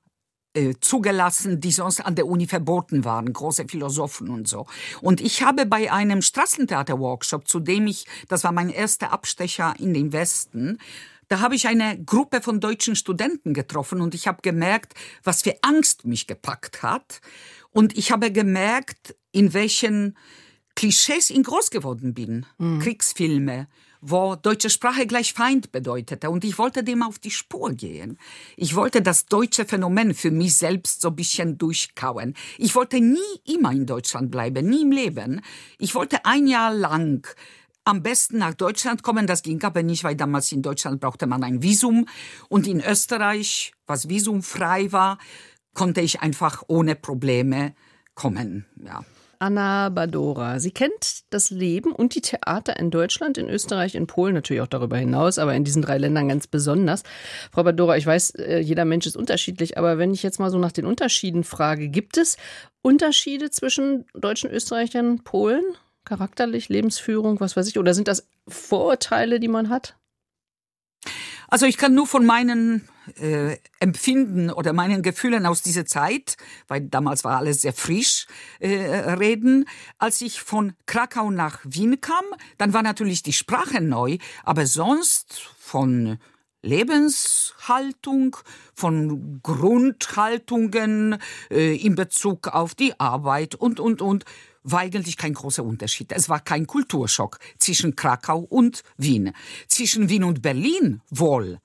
äh, 0.53 0.73
zugelassen, 0.81 1.62
die 1.62 1.71
sonst 1.71 2.01
an 2.01 2.15
der 2.15 2.27
Uni 2.27 2.47
verboten 2.47 3.05
waren, 3.05 3.31
große 3.31 3.65
Philosophen 3.67 4.29
und 4.29 4.47
so. 4.47 4.65
Und 5.01 5.21
ich 5.21 5.43
habe 5.43 5.65
bei 5.65 5.91
einem 5.91 6.21
Straßentheater-Workshop, 6.21 7.47
zu 7.47 7.59
dem 7.59 7.88
ich, 7.88 8.05
das 8.27 8.43
war 8.43 8.51
mein 8.51 8.69
erster 8.69 9.12
Abstecher 9.12 9.75
in 9.77 9.93
den 9.93 10.12
Westen, 10.12 10.79
da 11.27 11.41
habe 11.41 11.53
ich 11.53 11.67
eine 11.67 12.03
Gruppe 12.03 12.41
von 12.41 12.59
deutschen 12.59 12.95
Studenten 12.95 13.53
getroffen 13.53 14.01
und 14.01 14.15
ich 14.15 14.27
habe 14.27 14.41
gemerkt, 14.41 14.95
was 15.23 15.43
für 15.43 15.55
Angst 15.62 16.05
mich 16.05 16.25
gepackt 16.25 16.81
hat. 16.81 17.21
Und 17.69 17.95
ich 17.95 18.12
habe 18.12 18.31
gemerkt, 18.31 19.15
in 19.31 19.53
welchen 19.53 20.17
Klischees 20.75 21.29
ich 21.29 21.43
groß 21.43 21.69
geworden 21.69 22.15
bin. 22.15 22.47
Mhm. 22.57 22.79
Kriegsfilme, 22.79 23.67
wo 24.01 24.35
deutsche 24.35 24.69
Sprache 24.69 25.07
gleich 25.07 25.33
Feind 25.33 25.71
bedeutete. 25.71 26.29
Und 26.29 26.43
ich 26.43 26.57
wollte 26.57 26.83
dem 26.83 27.03
auf 27.03 27.19
die 27.19 27.31
Spur 27.31 27.71
gehen. 27.71 28.17
Ich 28.55 28.75
wollte 28.75 29.01
das 29.01 29.25
deutsche 29.25 29.65
Phänomen 29.65 30.13
für 30.13 30.31
mich 30.31 30.55
selbst 30.55 31.01
so 31.01 31.09
ein 31.09 31.15
bisschen 31.15 31.57
durchkauen. 31.57 32.35
Ich 32.57 32.75
wollte 32.75 33.01
nie 33.01 33.17
immer 33.45 33.71
in 33.71 33.85
Deutschland 33.85 34.31
bleiben, 34.31 34.67
nie 34.69 34.83
im 34.83 34.91
Leben. 34.91 35.41
Ich 35.77 35.95
wollte 35.95 36.25
ein 36.25 36.47
Jahr 36.47 36.73
lang 36.73 37.27
am 37.83 38.03
besten 38.03 38.38
nach 38.38 38.53
Deutschland 38.53 39.03
kommen. 39.03 39.27
Das 39.27 39.41
ging 39.41 39.62
aber 39.63 39.83
nicht, 39.83 40.03
weil 40.03 40.15
damals 40.15 40.51
in 40.51 40.62
Deutschland 40.62 41.01
brauchte 41.01 41.27
man 41.27 41.43
ein 41.43 41.62
Visum. 41.62 42.05
Und 42.47 42.67
in 42.67 42.81
Österreich, 42.81 43.73
was 43.85 44.09
visumfrei 44.09 44.91
war, 44.91 45.17
konnte 45.73 46.01
ich 46.01 46.21
einfach 46.21 46.63
ohne 46.67 46.95
Probleme 46.95 47.73
kommen. 48.13 48.65
Ja. 48.83 49.03
Anna 49.39 49.88
Badora. 49.88 50.60
Sie 50.60 50.71
kennt 50.71 51.21
das 51.30 51.49
Leben 51.49 51.93
und 51.93 52.13
die 52.13 52.21
Theater 52.21 52.78
in 52.78 52.91
Deutschland, 52.91 53.38
in 53.38 53.49
Österreich, 53.49 53.95
in 53.95 54.06
Polen, 54.06 54.34
natürlich 54.34 54.62
auch 54.62 54.67
darüber 54.67 54.97
hinaus, 54.97 55.39
aber 55.39 55.56
in 55.56 55.63
diesen 55.63 55.82
drei 55.82 55.97
Ländern 55.97 56.28
ganz 56.28 56.45
besonders. 56.45 57.04
Frau 57.52 57.63
Badora, 57.63 57.95
ich 57.95 58.06
weiß, 58.06 58.32
äh, 58.32 58.60
jeder 58.60 58.84
Mensch 58.84 59.08
ist 59.08 59.15
unterschiedlich, 59.15 59.78
aber 59.78 59.97
wenn 59.97 60.13
ich 60.13 60.23
jetzt 60.23 60.39
mal 60.39 60.52
so 60.52 60.60
nach 60.60 60.73
den 60.73 60.86
Unterschieden 60.86 61.45
frage, 61.45 61.88
gibt 61.88 62.17
es 62.17 62.38
Unterschiede 62.82 63.49
zwischen 63.49 64.06
Deutschen, 64.13 64.49
Österreichern, 64.49 65.23
Polen? 65.23 65.63
Charakterlich, 66.04 66.69
Lebensführung, 66.69 67.39
was 67.39 67.56
weiß 67.56 67.67
ich? 67.67 67.80
Oder 67.80 67.93
sind 67.93 68.08
das 68.08 68.28
Vorurteile, 68.47 69.39
die 69.39 69.47
man 69.47 69.69
hat? 69.69 69.98
Also 71.49 71.65
ich 71.65 71.77
kann 71.77 71.95
nur 71.95 72.05
von 72.05 72.25
meinen 72.25 72.88
äh, 73.19 73.57
Empfinden 73.79 74.51
oder 74.51 74.71
meinen 74.71 75.01
Gefühlen 75.01 75.45
aus 75.45 75.63
dieser 75.63 75.85
Zeit, 75.85 76.38
weil 76.67 76.81
damals 76.81 77.23
war 77.23 77.38
alles 77.38 77.62
sehr 77.62 77.73
frisch, 77.73 78.27
äh, 78.59 78.67
reden. 78.67 79.65
Als 79.97 80.21
ich 80.21 80.41
von 80.41 80.73
Krakau 80.85 81.31
nach 81.31 81.59
Wien 81.63 82.01
kam, 82.01 82.23
dann 82.57 82.73
war 82.73 82.83
natürlich 82.83 83.23
die 83.23 83.33
Sprache 83.33 83.81
neu, 83.81 84.17
aber 84.43 84.67
sonst 84.67 85.41
von 85.57 86.19
Lebenshaltung, 86.62 88.35
von 88.75 89.39
Grundhaltungen 89.41 91.17
äh, 91.49 91.75
in 91.75 91.95
Bezug 91.95 92.47
auf 92.49 92.75
die 92.75 92.99
Arbeit 92.99 93.55
und, 93.55 93.79
und, 93.79 94.01
und, 94.01 94.25
war 94.71 94.79
eigentlich 94.79 95.17
kein 95.17 95.34
großer 95.34 95.63
Unterschied. 95.63 96.12
Es 96.12 96.29
war 96.29 96.39
kein 96.39 96.67
Kulturschock 96.67 97.39
zwischen 97.58 97.95
Krakau 97.95 98.39
und 98.39 98.84
Wien. 98.97 99.34
Zwischen 99.67 100.10
Wien 100.10 100.23
und 100.23 100.41
Berlin 100.41 101.01
wohl. 101.10 101.60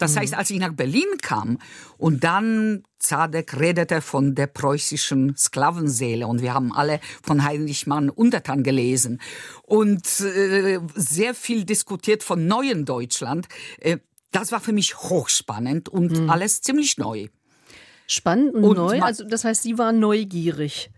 Das 0.00 0.16
heißt, 0.16 0.34
als 0.34 0.48
ich 0.48 0.58
nach 0.58 0.72
Berlin 0.72 1.18
kam 1.20 1.58
und 1.98 2.24
dann 2.24 2.84
Zadek 2.98 3.60
redete 3.60 4.00
von 4.00 4.34
der 4.34 4.46
preußischen 4.46 5.36
Sklavenseele 5.36 6.26
und 6.26 6.40
wir 6.40 6.54
haben 6.54 6.72
alle 6.72 7.00
von 7.22 7.44
Heinrich 7.44 7.86
Mann 7.86 8.08
Untertan 8.08 8.62
gelesen 8.62 9.20
und 9.62 10.20
äh, 10.20 10.80
sehr 10.94 11.34
viel 11.34 11.64
diskutiert 11.64 12.22
von 12.22 12.46
neuen 12.46 12.86
Deutschland. 12.86 13.46
Äh, 13.78 13.98
das 14.32 14.52
war 14.52 14.60
für 14.60 14.72
mich 14.72 14.96
hochspannend 14.96 15.90
und 15.90 16.12
mhm. 16.12 16.30
alles 16.30 16.62
ziemlich 16.62 16.96
neu. 16.96 17.28
Spannend 18.06 18.54
und, 18.54 18.64
und 18.64 18.76
neu, 18.76 19.00
also 19.02 19.24
das 19.24 19.44
heißt, 19.44 19.62
Sie 19.62 19.76
waren 19.76 19.98
neugierig. 19.98 20.90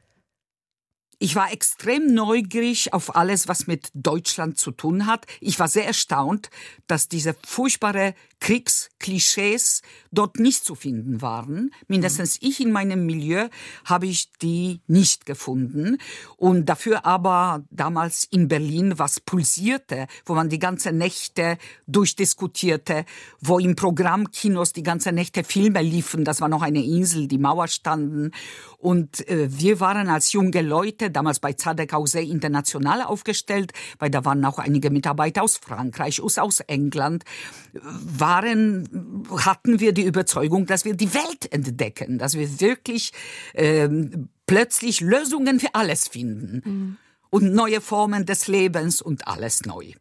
Ich 1.23 1.37
war 1.37 1.53
extrem 1.53 2.13
neugierig 2.13 2.93
auf 2.93 3.15
alles, 3.15 3.47
was 3.47 3.69
mit 3.69 3.91
Deutschland 3.95 4.59
zu 4.59 4.73
tun 4.73 5.07
hat. 5.07 5.25
Ich 5.39 5.61
war 5.61 5.69
sehr 5.69 5.87
erstaunt, 5.87 6.51
dass 6.89 7.07
diese 7.07 7.37
furchtbare 7.47 8.15
Kriegsklischees 8.41 9.83
dort 10.11 10.41
nicht 10.41 10.65
zu 10.65 10.75
finden 10.75 11.23
waren. 11.23 11.71
Mindestens 11.87 12.39
ich 12.41 12.59
in 12.59 12.73
meinem 12.73 13.07
Milieu 13.07 13.49
habe 13.85 14.07
ich 14.07 14.33
die 14.43 14.81
nicht 14.89 15.25
gefunden. 15.25 15.99
Und 16.37 16.67
dafür 16.67 17.07
aber 17.07 17.63
damals 17.71 18.27
in 18.29 18.49
Berlin 18.49 18.99
was 18.99 19.21
pulsierte, 19.21 20.09
wo 20.27 20.35
man 20.35 20.49
die 20.49 20.59
ganze 20.59 20.91
Nächte 20.91 21.57
durchdiskutierte, 21.87 23.05
wo 23.41 23.61
im 23.61 23.77
Programmkinos 23.77 24.73
die 24.73 24.83
ganze 24.83 25.13
Nächte 25.13 25.45
Filme 25.45 25.81
liefen. 25.81 26.25
Das 26.25 26.41
war 26.41 26.49
noch 26.49 26.63
eine 26.63 26.85
Insel, 26.85 27.29
die 27.29 27.39
Mauer 27.39 27.69
standen. 27.69 28.33
Und 28.79 29.29
äh, 29.29 29.47
wir 29.57 29.79
waren 29.79 30.09
als 30.09 30.33
junge 30.33 30.63
Leute 30.63 31.12
damals 31.13 31.41
bei 31.41 31.53
Zadek 31.53 31.95
auch 31.95 32.07
sehr 32.07 32.23
international 32.23 33.03
aufgestellt, 33.03 33.73
weil 33.99 34.11
da 34.11 34.25
waren 34.25 34.45
auch 34.45 34.59
einige 34.59 34.91
Mitarbeiter 34.91 35.43
aus 35.43 35.57
Frankreich, 35.57 36.21
aus 36.21 36.61
England. 36.61 37.25
Waren, 37.73 39.25
hatten 39.37 39.81
wir 39.81 39.93
die 39.93 40.05
Überzeugung, 40.05 40.67
dass 40.67 40.85
wir 40.85 40.95
die 40.95 41.15
Welt 41.15 41.53
entdecken, 41.53 42.19
dass 42.19 42.35
wir 42.35 42.61
wirklich 42.61 43.13
ähm, 43.55 44.29
plötzlich 44.47 45.01
Lösungen 45.01 45.61
für 45.61 45.75
alles 45.75 46.09
finden. 46.09 46.63
Mhm. 46.65 46.97
Und 47.33 47.55
neue 47.55 47.81
Formen 47.81 48.27
des 48.27 48.47
Lebens 48.47 49.01
und 49.01 49.27
alles 49.27 49.65
neu. 49.65 49.93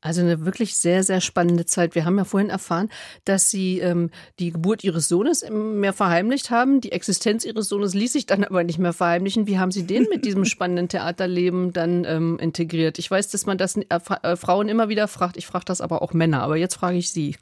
Also 0.00 0.20
eine 0.20 0.46
wirklich 0.46 0.76
sehr, 0.76 1.02
sehr 1.02 1.20
spannende 1.20 1.66
Zeit. 1.66 1.96
Wir 1.96 2.04
haben 2.04 2.16
ja 2.16 2.24
vorhin 2.24 2.48
erfahren, 2.48 2.90
dass 3.24 3.50
Sie 3.50 3.80
ähm, 3.80 4.10
die 4.38 4.52
Geburt 4.52 4.84
Ihres 4.84 5.08
Sohnes 5.08 5.44
mehr 5.50 5.92
verheimlicht 5.92 6.50
haben. 6.50 6.80
Die 6.80 6.92
Existenz 6.92 7.44
Ihres 7.44 7.68
Sohnes 7.68 7.92
ließ 7.92 8.12
sich 8.12 8.26
dann 8.26 8.44
aber 8.44 8.62
nicht 8.62 8.78
mehr 8.78 8.92
verheimlichen. 8.92 9.48
Wie 9.48 9.58
haben 9.58 9.72
Sie 9.72 9.84
den 9.84 10.06
mit 10.08 10.24
diesem 10.24 10.44
spannenden 10.44 10.88
Theaterleben 10.88 11.72
dann 11.72 12.04
ähm, 12.04 12.38
integriert? 12.38 13.00
Ich 13.00 13.10
weiß, 13.10 13.28
dass 13.30 13.46
man 13.46 13.58
das 13.58 13.76
äh, 13.76 13.84
äh, 14.22 14.36
Frauen 14.36 14.68
immer 14.68 14.88
wieder 14.88 15.08
fragt. 15.08 15.36
Ich 15.36 15.46
frage 15.46 15.64
das 15.64 15.80
aber 15.80 16.02
auch 16.02 16.12
Männer. 16.12 16.42
Aber 16.42 16.56
jetzt 16.56 16.76
frage 16.76 16.98
ich 16.98 17.10
Sie. 17.10 17.34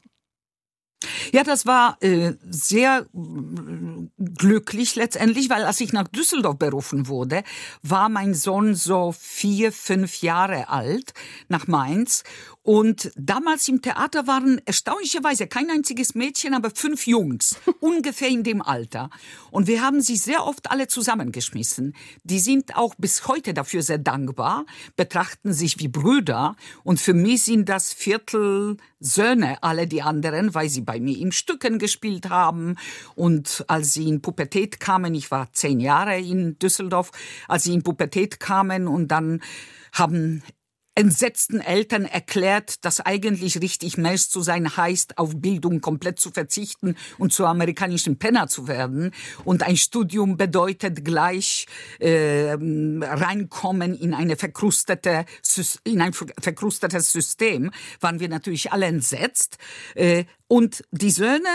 Ja, 1.33 1.44
das 1.44 1.66
war 1.66 1.96
äh, 2.00 2.35
sehr 2.48 3.07
äh, 3.14 4.09
glücklich 4.18 4.94
letztendlich, 4.96 5.50
weil 5.50 5.64
als 5.64 5.81
ich 5.81 5.92
nach 5.92 6.09
Düsseldorf 6.09 6.59
berufen 6.59 7.09
wurde, 7.09 7.42
war 7.83 8.09
mein 8.09 8.35
Sohn 8.35 8.74
so 8.74 9.14
vier, 9.18 9.72
fünf 9.72 10.22
Jahre 10.22 10.68
alt 10.68 11.12
nach 11.48 11.66
Mainz 11.66 12.24
und 12.64 13.12
damals 13.14 13.68
im 13.68 13.83
Theater 13.83 14.27
waren 14.27 14.59
erstaunlicherweise 14.64 15.46
kein 15.46 15.70
einziges 15.70 16.14
Mädchen, 16.14 16.55
aber 16.55 16.70
fünf 16.70 17.07
Jungs, 17.07 17.57
ungefähr 17.81 18.29
in 18.29 18.42
dem 18.42 18.62
Alter. 18.62 19.11
Und 19.50 19.66
wir 19.66 19.83
haben 19.83 20.00
sie 20.00 20.16
sehr 20.16 20.46
oft 20.46 20.70
alle 20.70 20.88
zusammengeschmissen. 20.88 21.94
Die 22.22 22.38
sind 22.38 22.74
auch 22.74 22.94
bis 22.94 23.29
heute 23.29 23.53
dafür 23.53 23.83
sehr 23.83 23.98
dankbar, 23.98 24.64
betrachten 24.96 25.53
sich 25.53 25.79
wie 25.79 25.88
Brüder. 25.88 26.57
Und 26.85 26.98
für 26.98 27.12
mich 27.12 27.44
sind 27.44 27.68
das 27.68 27.92
Viertel 27.92 28.79
Söhne, 28.98 29.62
alle 29.62 29.87
die 29.87 30.00
anderen, 30.00 30.55
weil 30.55 30.70
sie 30.70 30.81
bei 30.81 30.98
mir 30.98 31.18
in 31.18 31.33
Stücken 31.33 31.79
gespielt 31.79 32.31
haben. 32.31 32.77
Und 33.14 33.62
als 33.68 33.92
sie 33.92 34.09
in 34.09 34.22
Pubertät 34.22 34.81
kamen, 34.81 35.14
ich 35.14 35.31
war 35.31 35.53
zehn 35.53 35.81
Jahre 35.81 36.18
in 36.18 36.59
Düsseldorf, 36.59 37.11
als 37.46 37.64
sie 37.64 37.74
in 37.74 37.83
Pubertät 37.83 38.40
kamen 38.40 38.88
und 38.88 39.09
dann 39.09 39.42
haben 39.92 40.42
entsetzten 40.94 41.61
Eltern 41.61 42.04
erklärt, 42.04 42.85
dass 42.85 43.00
eigentlich 43.00 43.61
richtig 43.61 43.98
Mensch 43.98 44.28
zu 44.28 44.42
sein 44.42 44.76
heißt, 44.76 45.18
auf 45.18 45.33
Bildung 45.37 45.80
komplett 45.80 46.20
zu 46.20 46.30
verzichten 46.30 46.96
und 47.18 47.33
zu 47.33 47.46
amerikanischen 47.46 48.18
Penner 48.18 48.48
zu 48.48 48.68
werden. 48.68 49.11
Und 49.44 49.62
ein 49.62 49.76
Studium 49.76 50.37
bedeutet 50.37 51.04
gleich 51.04 51.66
äh, 51.98 52.52
reinkommen 52.52 53.94
in 53.94 54.14
eine 54.14 54.37
verkrustete 54.37 55.24
in 55.85 56.00
ein 56.00 56.12
verkrustetes 56.12 57.12
System. 57.12 57.70
Waren 58.00 58.20
wir 58.20 58.28
natürlich 58.28 58.72
alle 58.72 58.87
entsetzt. 58.87 59.59
Äh, 59.94 60.24
und 60.54 60.84
die 60.92 61.10
Söhne, 61.10 61.48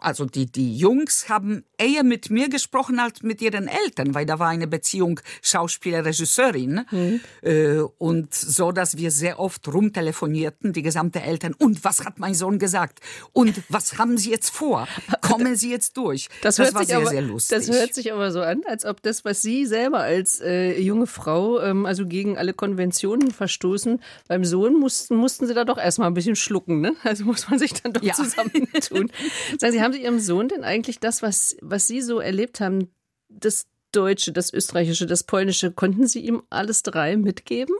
also 0.00 0.26
die, 0.26 0.52
die 0.52 0.76
Jungs, 0.76 1.30
haben 1.30 1.64
eher 1.78 2.04
mit 2.04 2.28
mir 2.28 2.50
gesprochen 2.50 2.98
als 2.98 3.22
mit 3.22 3.40
ihren 3.40 3.68
Eltern, 3.68 4.14
weil 4.14 4.26
da 4.26 4.38
war 4.38 4.48
eine 4.48 4.66
Beziehung 4.66 5.18
Schauspieler-Regisseurin. 5.40 6.82
Mhm. 6.90 7.20
Äh, 7.40 7.78
und 7.96 8.34
so, 8.34 8.70
dass 8.70 8.98
wir 8.98 9.10
sehr 9.12 9.38
oft 9.38 9.66
rumtelefonierten, 9.72 10.74
die 10.74 10.82
gesamte 10.82 11.22
Eltern. 11.22 11.54
Und 11.54 11.84
was 11.84 12.04
hat 12.04 12.18
mein 12.18 12.34
Sohn 12.34 12.58
gesagt? 12.58 13.00
Und 13.32 13.62
was 13.70 13.96
haben 13.96 14.18
Sie 14.18 14.30
jetzt 14.30 14.50
vor? 14.50 14.86
Kommen 15.22 15.56
Sie 15.56 15.70
jetzt 15.70 15.96
durch? 15.96 16.28
Das, 16.42 16.56
das 16.56 16.72
war 16.72 16.84
sehr, 16.84 16.98
aber, 16.98 17.10
sehr 17.10 17.22
lustig. 17.22 17.56
Das 17.56 17.70
hört 17.70 17.94
sich 17.94 18.12
aber 18.12 18.30
so 18.30 18.40
an, 18.40 18.62
als 18.66 18.84
ob 18.84 19.02
das, 19.02 19.24
was 19.24 19.42
Sie 19.42 19.66
selber 19.66 20.00
als 20.00 20.40
äh, 20.40 20.78
junge 20.80 21.06
Frau, 21.06 21.60
ähm, 21.60 21.84
also 21.84 22.06
gegen 22.06 22.38
alle 22.38 22.52
Konventionen 22.54 23.30
verstoßen, 23.30 24.00
beim 24.28 24.44
Sohn 24.44 24.78
mussten, 24.78 25.16
mussten 25.16 25.46
Sie 25.46 25.54
da 25.54 25.64
doch 25.64 25.78
erstmal 25.78 26.08
ein 26.08 26.14
bisschen 26.14 26.36
schlucken. 26.36 26.80
Ne? 26.80 26.94
Also 27.02 27.24
muss 27.24 27.48
man 27.50 27.58
sich 27.58 27.72
dann 27.74 27.92
doch 27.92 28.02
ja. 28.02 28.17
Zusammentun. 28.18 29.10
Sagen 29.58 29.72
Sie, 29.72 29.82
haben 29.82 29.92
Sie 29.92 30.02
Ihrem 30.02 30.20
Sohn 30.20 30.48
denn 30.48 30.64
eigentlich 30.64 31.00
das, 31.00 31.22
was, 31.22 31.56
was 31.60 31.86
Sie 31.86 32.00
so 32.00 32.20
erlebt 32.20 32.60
haben, 32.60 32.90
das 33.28 33.66
Deutsche, 33.92 34.32
das 34.32 34.52
Österreichische, 34.52 35.06
das 35.06 35.24
Polnische, 35.24 35.72
konnten 35.72 36.06
Sie 36.06 36.20
ihm 36.20 36.42
alles 36.50 36.82
drei 36.82 37.16
mitgeben? 37.16 37.74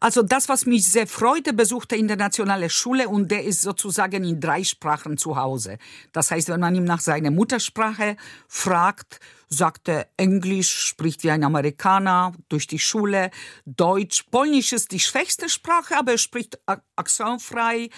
Also 0.00 0.22
das, 0.22 0.48
was 0.48 0.66
mich 0.66 0.88
sehr 0.88 1.06
freute, 1.06 1.52
besuchte 1.52 1.96
internationale 1.96 2.70
Schule 2.70 3.08
und 3.08 3.30
der 3.30 3.44
ist 3.44 3.62
sozusagen 3.62 4.22
in 4.24 4.40
drei 4.40 4.62
Sprachen 4.62 5.16
zu 5.16 5.36
Hause. 5.36 5.78
Das 6.12 6.30
heißt, 6.30 6.48
wenn 6.48 6.60
man 6.60 6.76
ihm 6.76 6.84
nach 6.84 7.00
seiner 7.00 7.30
Muttersprache 7.30 8.16
fragt, 8.46 9.18
sagt 9.48 9.88
er 9.88 10.08
Englisch, 10.16 10.70
spricht 10.70 11.24
wie 11.24 11.30
ein 11.30 11.42
Amerikaner 11.42 12.32
durch 12.48 12.66
die 12.66 12.78
Schule, 12.78 13.30
Deutsch, 13.64 14.24
Polnisch 14.30 14.72
ist 14.72 14.92
die 14.92 15.00
schwächste 15.00 15.48
Sprache, 15.48 15.96
aber 15.96 16.12
er 16.12 16.18
spricht 16.18 16.58
akzentfrei 16.94 17.88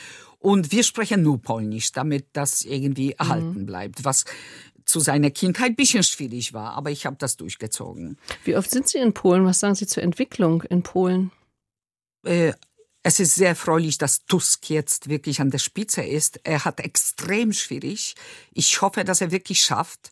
und 0.41 0.73
wir 0.73 0.83
sprechen 0.83 1.23
nur 1.23 1.41
Polnisch, 1.41 1.93
damit 1.93 2.27
das 2.33 2.63
irgendwie 2.63 3.13
erhalten 3.13 3.61
mhm. 3.61 3.67
bleibt, 3.67 4.05
was 4.05 4.25
zu 4.87 4.99
seiner 4.99 5.31
Kindheit 5.31 5.71
ein 5.71 5.77
bisschen 5.77 6.03
schwierig 6.03 6.53
war, 6.53 6.73
aber 6.73 6.91
ich 6.91 7.07
habe 7.07 7.17
das 7.19 7.37
durchgezogen. 7.37 8.19
Wie 8.45 8.57
oft 8.57 8.71
sind 8.71 8.89
Sie 8.89 8.99
in 8.99 9.15
Polen? 9.15 9.45
Was 9.45 9.61
sagen 9.61 9.77
Sie 9.77 9.87
zur 9.87 10.03
Entwicklung 10.03 10.63
in 10.63 10.83
Polen? 10.83 11.31
Äh, 12.25 12.55
es 13.03 13.21
ist 13.21 13.35
sehr 13.35 13.51
erfreulich, 13.51 13.99
dass 13.99 14.25
Tusk 14.25 14.69
jetzt 14.69 15.09
wirklich 15.09 15.41
an 15.41 15.51
der 15.51 15.59
Spitze 15.59 16.03
ist. 16.03 16.41
Er 16.43 16.65
hat 16.65 16.81
extrem 16.81 17.53
schwierig. 17.53 18.15
Ich 18.53 18.81
hoffe, 18.83 19.05
dass 19.05 19.21
er 19.21 19.31
wirklich 19.31 19.63
schafft. 19.63 20.11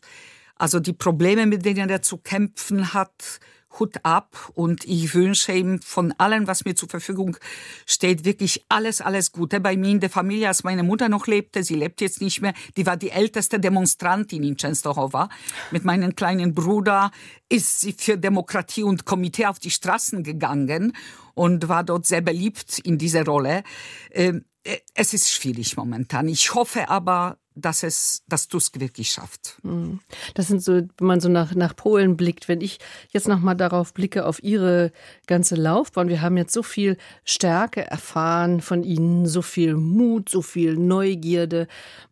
Also 0.55 0.79
die 0.79 0.93
Probleme, 0.93 1.45
mit 1.45 1.65
denen 1.65 1.89
er 1.89 2.01
zu 2.01 2.17
kämpfen 2.17 2.93
hat, 2.93 3.39
Hut 3.77 3.97
ab 4.03 4.51
und 4.55 4.85
ich 4.85 5.13
wünsche 5.13 5.51
ihm 5.51 5.81
von 5.81 6.11
allem, 6.13 6.47
was 6.47 6.65
mir 6.65 6.75
zur 6.75 6.89
Verfügung 6.89 7.37
steht, 7.85 8.25
wirklich 8.25 8.65
alles, 8.69 9.01
alles 9.01 9.31
Gute. 9.31 9.59
Bei 9.59 9.77
mir 9.77 9.89
in 9.91 9.99
der 9.99 10.09
Familie, 10.09 10.47
als 10.47 10.63
meine 10.63 10.83
Mutter 10.83 11.09
noch 11.09 11.27
lebte, 11.27 11.63
sie 11.63 11.75
lebt 11.75 12.01
jetzt 12.01 12.21
nicht 12.21 12.41
mehr, 12.41 12.53
die 12.77 12.85
war 12.85 12.97
die 12.97 13.11
älteste 13.11 13.59
Demonstrantin 13.59 14.43
in 14.43 14.57
Częstochowa. 14.57 15.29
Mit 15.71 15.85
meinem 15.85 16.15
kleinen 16.15 16.53
Bruder 16.53 17.11
ist 17.47 17.81
sie 17.81 17.93
für 17.93 18.17
Demokratie 18.17 18.83
und 18.83 19.05
Komitee 19.05 19.45
auf 19.45 19.59
die 19.59 19.71
Straßen 19.71 20.23
gegangen 20.23 20.93
und 21.33 21.67
war 21.69 21.83
dort 21.83 22.05
sehr 22.05 22.21
beliebt 22.21 22.79
in 22.79 22.97
dieser 22.97 23.25
Rolle. 23.25 23.63
Ähm, 24.11 24.45
äh, 24.63 24.77
es 24.93 25.13
ist 25.13 25.31
schwierig 25.31 25.77
momentan. 25.77 26.27
Ich 26.27 26.53
hoffe 26.53 26.89
aber, 26.89 27.38
dass 27.55 27.83
es, 27.83 28.23
dass 28.27 28.47
Tusk 28.47 28.79
wirklich 28.79 29.11
schafft. 29.11 29.57
Hm. 29.63 29.99
Das 30.33 30.47
sind 30.47 30.63
so, 30.63 30.73
wenn 30.73 31.07
man 31.07 31.19
so 31.19 31.29
nach, 31.29 31.53
nach 31.55 31.75
Polen 31.75 32.15
blickt, 32.15 32.47
wenn 32.47 32.61
ich 32.61 32.79
jetzt 33.11 33.27
nochmal 33.27 33.55
darauf 33.55 33.93
blicke, 33.93 34.25
auf 34.25 34.43
Ihre 34.43 34.91
ganze 35.27 35.55
Laufbahn. 35.55 36.09
Wir 36.09 36.21
haben 36.21 36.37
jetzt 36.37 36.53
so 36.53 36.63
viel 36.63 36.97
Stärke 37.25 37.85
erfahren 37.85 38.61
von 38.61 38.83
Ihnen, 38.83 39.25
so 39.25 39.41
viel 39.41 39.75
Mut, 39.75 40.29
so 40.29 40.41
viel 40.41 40.77
Neugierde. 40.77 41.67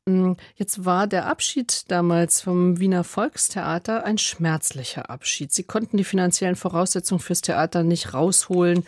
Hm, 0.05 0.37
jetzt 0.55 0.85
war 0.85 1.07
der 1.07 1.27
Abschied 1.27 1.89
damals 1.89 2.41
vom 2.41 2.79
Wiener 2.79 3.03
Volkstheater 3.03 4.03
ein 4.03 4.17
schmerzlicher 4.17 5.09
Abschied. 5.09 5.51
Sie 5.53 5.63
konnten 5.63 5.97
die 5.97 6.03
finanziellen 6.03 6.55
Voraussetzungen 6.55 7.19
fürs 7.19 7.41
Theater 7.41 7.83
nicht 7.83 8.13
rausholen 8.13 8.85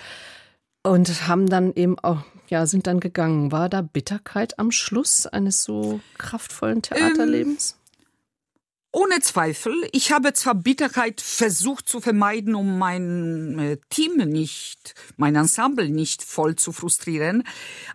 und 0.83 1.27
haben 1.27 1.47
dann 1.47 1.73
eben 1.73 1.99
auch 1.99 2.23
ja, 2.49 2.65
sind 2.65 2.87
dann 2.87 2.99
gegangen. 2.99 3.51
War 3.51 3.69
da 3.69 3.81
Bitterkeit 3.81 4.59
am 4.59 4.71
Schluss 4.71 5.27
eines 5.27 5.63
so 5.63 5.99
kraftvollen 6.17 6.81
Theaterlebens? 6.81 7.71
Ähm, 7.71 7.79
ohne 8.91 9.19
Zweifel. 9.19 9.87
Ich 9.91 10.11
habe 10.11 10.33
zwar 10.33 10.55
Bitterkeit 10.55 11.21
versucht 11.21 11.87
zu 11.87 12.01
vermeiden, 12.01 12.55
um 12.55 12.79
mein 12.79 13.59
äh, 13.59 13.77
Team 13.89 14.17
nicht, 14.17 14.95
mein 15.15 15.35
Ensemble 15.35 15.89
nicht 15.89 16.23
voll 16.23 16.55
zu 16.55 16.71
frustrieren. 16.71 17.43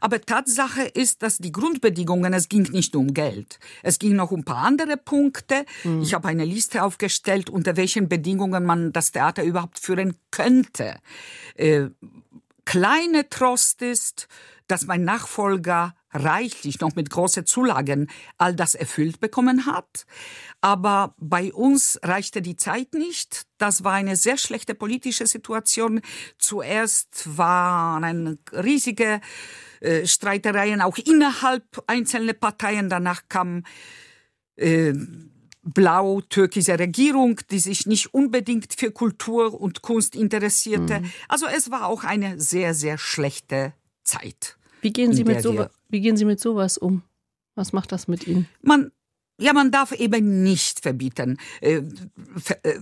Aber 0.00 0.20
Tatsache 0.20 0.82
ist, 0.82 1.24
dass 1.24 1.38
die 1.38 1.50
Grundbedingungen, 1.50 2.32
es 2.32 2.48
ging 2.48 2.62
nicht 2.70 2.94
nur 2.94 3.02
um 3.02 3.12
Geld. 3.12 3.58
Es 3.82 3.98
ging 3.98 4.14
noch 4.14 4.30
um 4.30 4.40
ein 4.40 4.44
paar 4.44 4.64
andere 4.64 4.96
Punkte. 4.96 5.64
Mhm. 5.82 6.02
Ich 6.02 6.14
habe 6.14 6.28
eine 6.28 6.44
Liste 6.44 6.84
aufgestellt, 6.84 7.50
unter 7.50 7.76
welchen 7.76 8.08
Bedingungen 8.08 8.64
man 8.64 8.92
das 8.92 9.10
Theater 9.10 9.42
überhaupt 9.42 9.80
führen 9.80 10.16
könnte. 10.30 11.00
Äh, 11.56 11.88
kleine 12.64 13.28
Trost 13.28 13.82
ist, 13.82 14.28
dass 14.66 14.86
mein 14.86 15.04
Nachfolger 15.04 15.94
reichlich 16.14 16.80
noch 16.80 16.94
mit 16.94 17.10
großen 17.10 17.44
Zulagen 17.44 18.08
all 18.38 18.54
das 18.54 18.74
erfüllt 18.74 19.20
bekommen 19.20 19.66
hat. 19.66 20.06
Aber 20.60 21.14
bei 21.18 21.52
uns 21.52 21.98
reichte 22.02 22.40
die 22.40 22.56
Zeit 22.56 22.94
nicht. 22.94 23.46
Das 23.58 23.84
war 23.84 23.92
eine 23.92 24.16
sehr 24.16 24.38
schlechte 24.38 24.74
politische 24.74 25.26
Situation. 25.26 26.00
Zuerst 26.38 27.36
waren 27.36 28.38
riesige 28.52 29.20
äh, 29.80 30.06
Streitereien 30.06 30.80
auch 30.80 30.96
innerhalb 30.98 31.82
einzelner 31.88 32.32
Parteien. 32.32 32.88
Danach 32.88 33.22
kam 33.28 33.64
äh, 34.56 34.94
blau-türkische 35.64 36.78
Regierung, 36.78 37.40
die 37.50 37.58
sich 37.58 37.86
nicht 37.86 38.12
unbedingt 38.12 38.74
für 38.74 38.90
Kultur 38.90 39.58
und 39.60 39.82
Kunst 39.82 40.14
interessierte. 40.14 41.00
Mhm. 41.00 41.10
Also 41.28 41.46
es 41.46 41.70
war 41.70 41.86
auch 41.86 42.04
eine 42.04 42.40
sehr, 42.40 42.74
sehr 42.74 42.98
schlechte 42.98 43.72
Zeit. 44.02 44.56
Wie 44.82 44.92
gehen 44.92 45.14
Sie, 45.14 45.24
mit 45.24 45.40
so, 45.40 45.66
wie 45.88 46.00
gehen 46.00 46.16
Sie 46.16 46.26
mit 46.26 46.40
sowas 46.40 46.76
um? 46.76 47.02
Was 47.54 47.72
macht 47.72 47.92
das 47.92 48.06
mit 48.08 48.26
Ihnen? 48.26 48.46
Man, 48.60 48.92
ja, 49.40 49.52
man 49.52 49.70
darf 49.70 49.92
eben 49.92 50.42
nicht 50.42 50.80
verbieten. 50.80 51.38
Äh, 51.60 51.82
äh, 52.62 52.78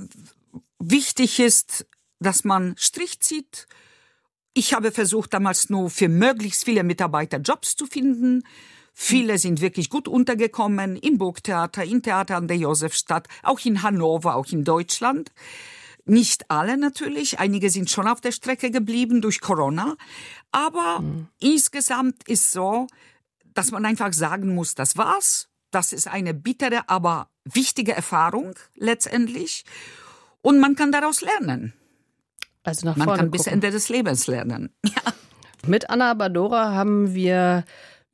wichtig 0.79 1.38
ist, 1.38 1.87
dass 2.18 2.45
man 2.45 2.75
Strich 2.77 3.21
zieht. 3.21 3.66
Ich 4.55 4.75
habe 4.75 4.90
versucht, 4.90 5.33
damals 5.33 5.71
nur 5.71 5.90
für 5.90 6.09
möglichst 6.09 6.64
viele 6.64 6.83
Mitarbeiter 6.83 7.39
Jobs 7.39 7.76
zu 7.76 7.87
finden. 7.87 8.43
Viele 8.93 9.38
sind 9.38 9.61
wirklich 9.61 9.88
gut 9.90 10.07
untergekommen 10.07 10.97
im 10.97 11.18
Burgtheater, 11.18 11.84
im 11.84 12.03
Theater 12.03 12.36
an 12.36 12.49
der 12.49 12.59
Josefstadt, 12.59 13.26
auch 13.43 13.61
in 13.64 13.82
Hannover, 13.82 14.36
auch 14.36 14.47
in 14.49 14.64
Deutschland. 14.64 15.32
Nicht 16.05 16.51
alle 16.51 16.76
natürlich, 16.76 17.38
einige 17.38 17.70
sind 17.70 17.88
schon 17.90 18.09
auf 18.09 18.20
der 18.20 18.32
Strecke 18.32 18.70
geblieben 18.70 19.22
durch 19.22 19.40
Corona, 19.40 19.97
aber 20.51 21.01
mhm. 21.01 21.28
insgesamt 21.38 22.26
ist 22.28 22.51
so, 22.51 22.88
dass 23.55 23.70
man 23.70 23.84
einfach 23.84 24.12
sagen 24.12 24.55
muss, 24.55 24.74
das 24.74 24.97
war's. 24.97 25.49
Das 25.70 25.93
ist 25.93 26.09
eine 26.09 26.34
bittere, 26.34 26.88
aber 26.88 27.28
wichtige 27.45 27.93
Erfahrung 27.93 28.55
letztendlich. 28.74 29.64
Und 30.43 30.61
man 30.61 30.76
kann 30.76 30.93
daraus 30.93 31.22
lernen. 31.22 31.72
Also 32.64 32.86
nach 32.86 32.97
man 32.97 33.07
vorne 33.07 33.22
kann 33.22 33.30
bis 33.30 33.43
gucken. 33.43 33.55
Ende 33.55 33.70
des 33.70 33.88
Lebens 33.88 34.26
lernen. 34.26 34.70
Ja. 34.84 35.68
Mit 35.68 35.90
Anna 35.90 36.12
Badora 36.14 36.72
haben 36.72 37.14
wir 37.14 37.64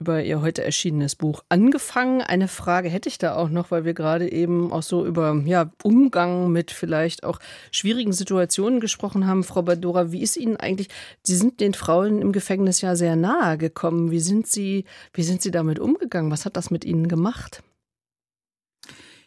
über 0.01 0.23
ihr 0.23 0.41
heute 0.41 0.63
erschienenes 0.63 1.17
Buch 1.17 1.43
angefangen. 1.49 2.23
Eine 2.23 2.47
Frage 2.47 2.89
hätte 2.89 3.09
ich 3.09 3.19
da 3.19 3.35
auch 3.35 3.49
noch, 3.49 3.71
weil 3.71 3.85
wir 3.85 3.95
gerade 3.95 4.31
eben 4.31 4.73
auch 4.73 4.83
so 4.83 5.05
über 5.05 5.43
ja, 5.45 5.73
Umgang 5.83 6.53
mit 6.53 6.71
vielleicht 6.71 7.25
auch 7.25 7.41
schwierigen 7.73 8.13
Situationen 8.13 8.79
gesprochen 8.79 9.27
haben. 9.27 9.43
Frau 9.43 9.63
Badora, 9.63 10.13
wie 10.13 10.23
ist 10.23 10.37
Ihnen 10.37 10.57
eigentlich, 10.57 10.89
Sie 11.25 11.35
sind 11.35 11.61
den 11.61 11.75
Frauen 11.75 12.23
im 12.23 12.31
Gefängnis 12.31 12.81
ja 12.81 12.95
sehr 12.95 13.17
nahe 13.17 13.59
gekommen. 13.59 14.13
Wie 14.13 14.21
sind 14.21 14.47
Sie, 14.47 14.85
wie 15.13 15.25
sind 15.25 15.43
Sie 15.43 15.51
damit 15.51 15.81
umgegangen? 15.81 16.31
Was 16.31 16.45
hat 16.45 16.57
das 16.57 16.71
mit 16.71 16.85
Ihnen 16.85 17.09
gemacht? 17.09 17.63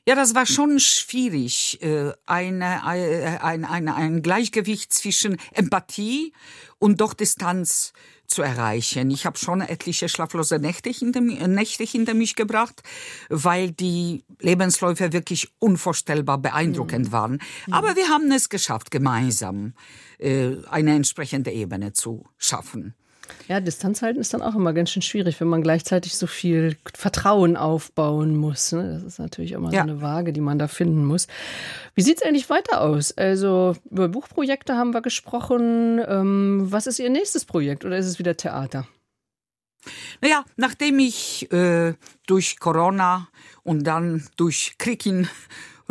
Ja, 0.07 0.15
das 0.15 0.33
war 0.33 0.47
schon 0.47 0.79
schwierig, 0.79 1.79
äh, 1.83 2.11
eine, 2.25 2.81
äh, 2.87 3.37
ein, 3.37 3.65
ein, 3.65 3.87
ein 3.87 4.23
Gleichgewicht 4.23 4.91
zwischen 4.91 5.37
Empathie 5.53 6.33
und 6.79 7.01
doch 7.01 7.13
Distanz 7.13 7.93
zu 8.31 8.41
erreichen. 8.41 9.11
Ich 9.11 9.25
habe 9.25 9.37
schon 9.37 9.61
etliche 9.61 10.09
schlaflose 10.09 10.59
Nächte 10.59 10.89
hinter, 10.89 11.21
Nächte 11.21 11.83
hinter 11.83 12.13
mich 12.13 12.35
gebracht, 12.35 12.81
weil 13.29 13.71
die 13.71 14.23
Lebensläufe 14.39 15.13
wirklich 15.13 15.51
unvorstellbar 15.59 16.39
beeindruckend 16.39 17.07
mhm. 17.07 17.11
waren. 17.11 17.39
Aber 17.69 17.95
wir 17.95 18.07
haben 18.07 18.31
es 18.31 18.49
geschafft, 18.49 18.91
gemeinsam 18.91 19.73
äh, 20.17 20.55
eine 20.69 20.95
entsprechende 20.95 21.51
Ebene 21.51 21.93
zu 21.93 22.25
schaffen. 22.37 22.95
Ja, 23.47 23.59
Distanz 23.59 24.01
halten 24.01 24.19
ist 24.19 24.33
dann 24.33 24.41
auch 24.41 24.55
immer 24.55 24.73
ganz 24.73 24.91
schön 24.91 25.01
schwierig, 25.01 25.39
wenn 25.41 25.47
man 25.47 25.61
gleichzeitig 25.61 26.15
so 26.15 26.27
viel 26.27 26.77
Vertrauen 26.93 27.57
aufbauen 27.57 28.35
muss. 28.35 28.71
Ne? 28.71 28.93
Das 28.93 29.03
ist 29.03 29.19
natürlich 29.19 29.51
immer 29.51 29.71
ja. 29.71 29.83
so 29.83 29.89
eine 29.89 30.01
Waage, 30.01 30.33
die 30.33 30.41
man 30.41 30.59
da 30.59 30.67
finden 30.67 31.05
muss. 31.05 31.27
Wie 31.95 32.01
sieht 32.01 32.17
es 32.17 32.23
eigentlich 32.23 32.49
weiter 32.49 32.81
aus? 32.81 33.11
Also 33.17 33.75
über 33.89 34.07
Buchprojekte 34.07 34.75
haben 34.75 34.93
wir 34.93 35.01
gesprochen. 35.01 36.01
Ähm, 36.07 36.67
was 36.69 36.87
ist 36.87 36.99
Ihr 36.99 37.09
nächstes 37.09 37.45
Projekt 37.45 37.85
oder 37.85 37.97
ist 37.97 38.05
es 38.05 38.19
wieder 38.19 38.37
Theater? 38.37 38.87
Naja, 40.21 40.45
nachdem 40.55 40.99
ich 40.99 41.51
äh, 41.51 41.95
durch 42.27 42.59
Corona 42.59 43.27
und 43.63 43.83
dann 43.83 44.27
durch 44.37 44.75
Krieg 44.77 45.05
in 45.05 45.27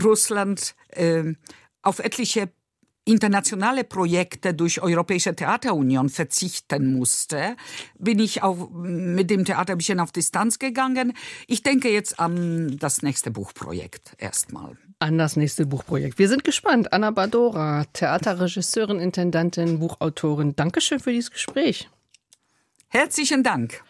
Russland 0.02 0.74
äh, 0.90 1.34
auf 1.82 1.98
etliche 1.98 2.48
internationale 3.10 3.84
Projekte 3.84 4.54
durch 4.54 4.80
Europäische 4.80 5.34
Theaterunion 5.34 6.08
verzichten 6.08 6.94
musste, 6.94 7.56
bin 7.98 8.18
ich 8.18 8.42
auch 8.42 8.70
mit 8.70 9.30
dem 9.30 9.44
Theater 9.44 9.72
ein 9.72 9.78
bisschen 9.78 10.00
auf 10.00 10.12
Distanz 10.12 10.58
gegangen. 10.58 11.12
Ich 11.46 11.62
denke 11.62 11.90
jetzt 11.90 12.20
an 12.20 12.76
das 12.78 13.02
nächste 13.02 13.30
Buchprojekt 13.30 14.14
erstmal. 14.18 14.76
An 14.98 15.18
das 15.18 15.36
nächste 15.36 15.66
Buchprojekt. 15.66 16.18
Wir 16.18 16.28
sind 16.28 16.44
gespannt. 16.44 16.92
Anna 16.92 17.10
Badora, 17.10 17.84
Theaterregisseurin, 17.92 18.98
Intendantin, 18.98 19.78
Buchautorin. 19.78 20.54
Dankeschön 20.56 21.00
für 21.00 21.12
dieses 21.12 21.30
Gespräch. 21.30 21.88
Herzlichen 22.88 23.42
Dank. 23.42 23.82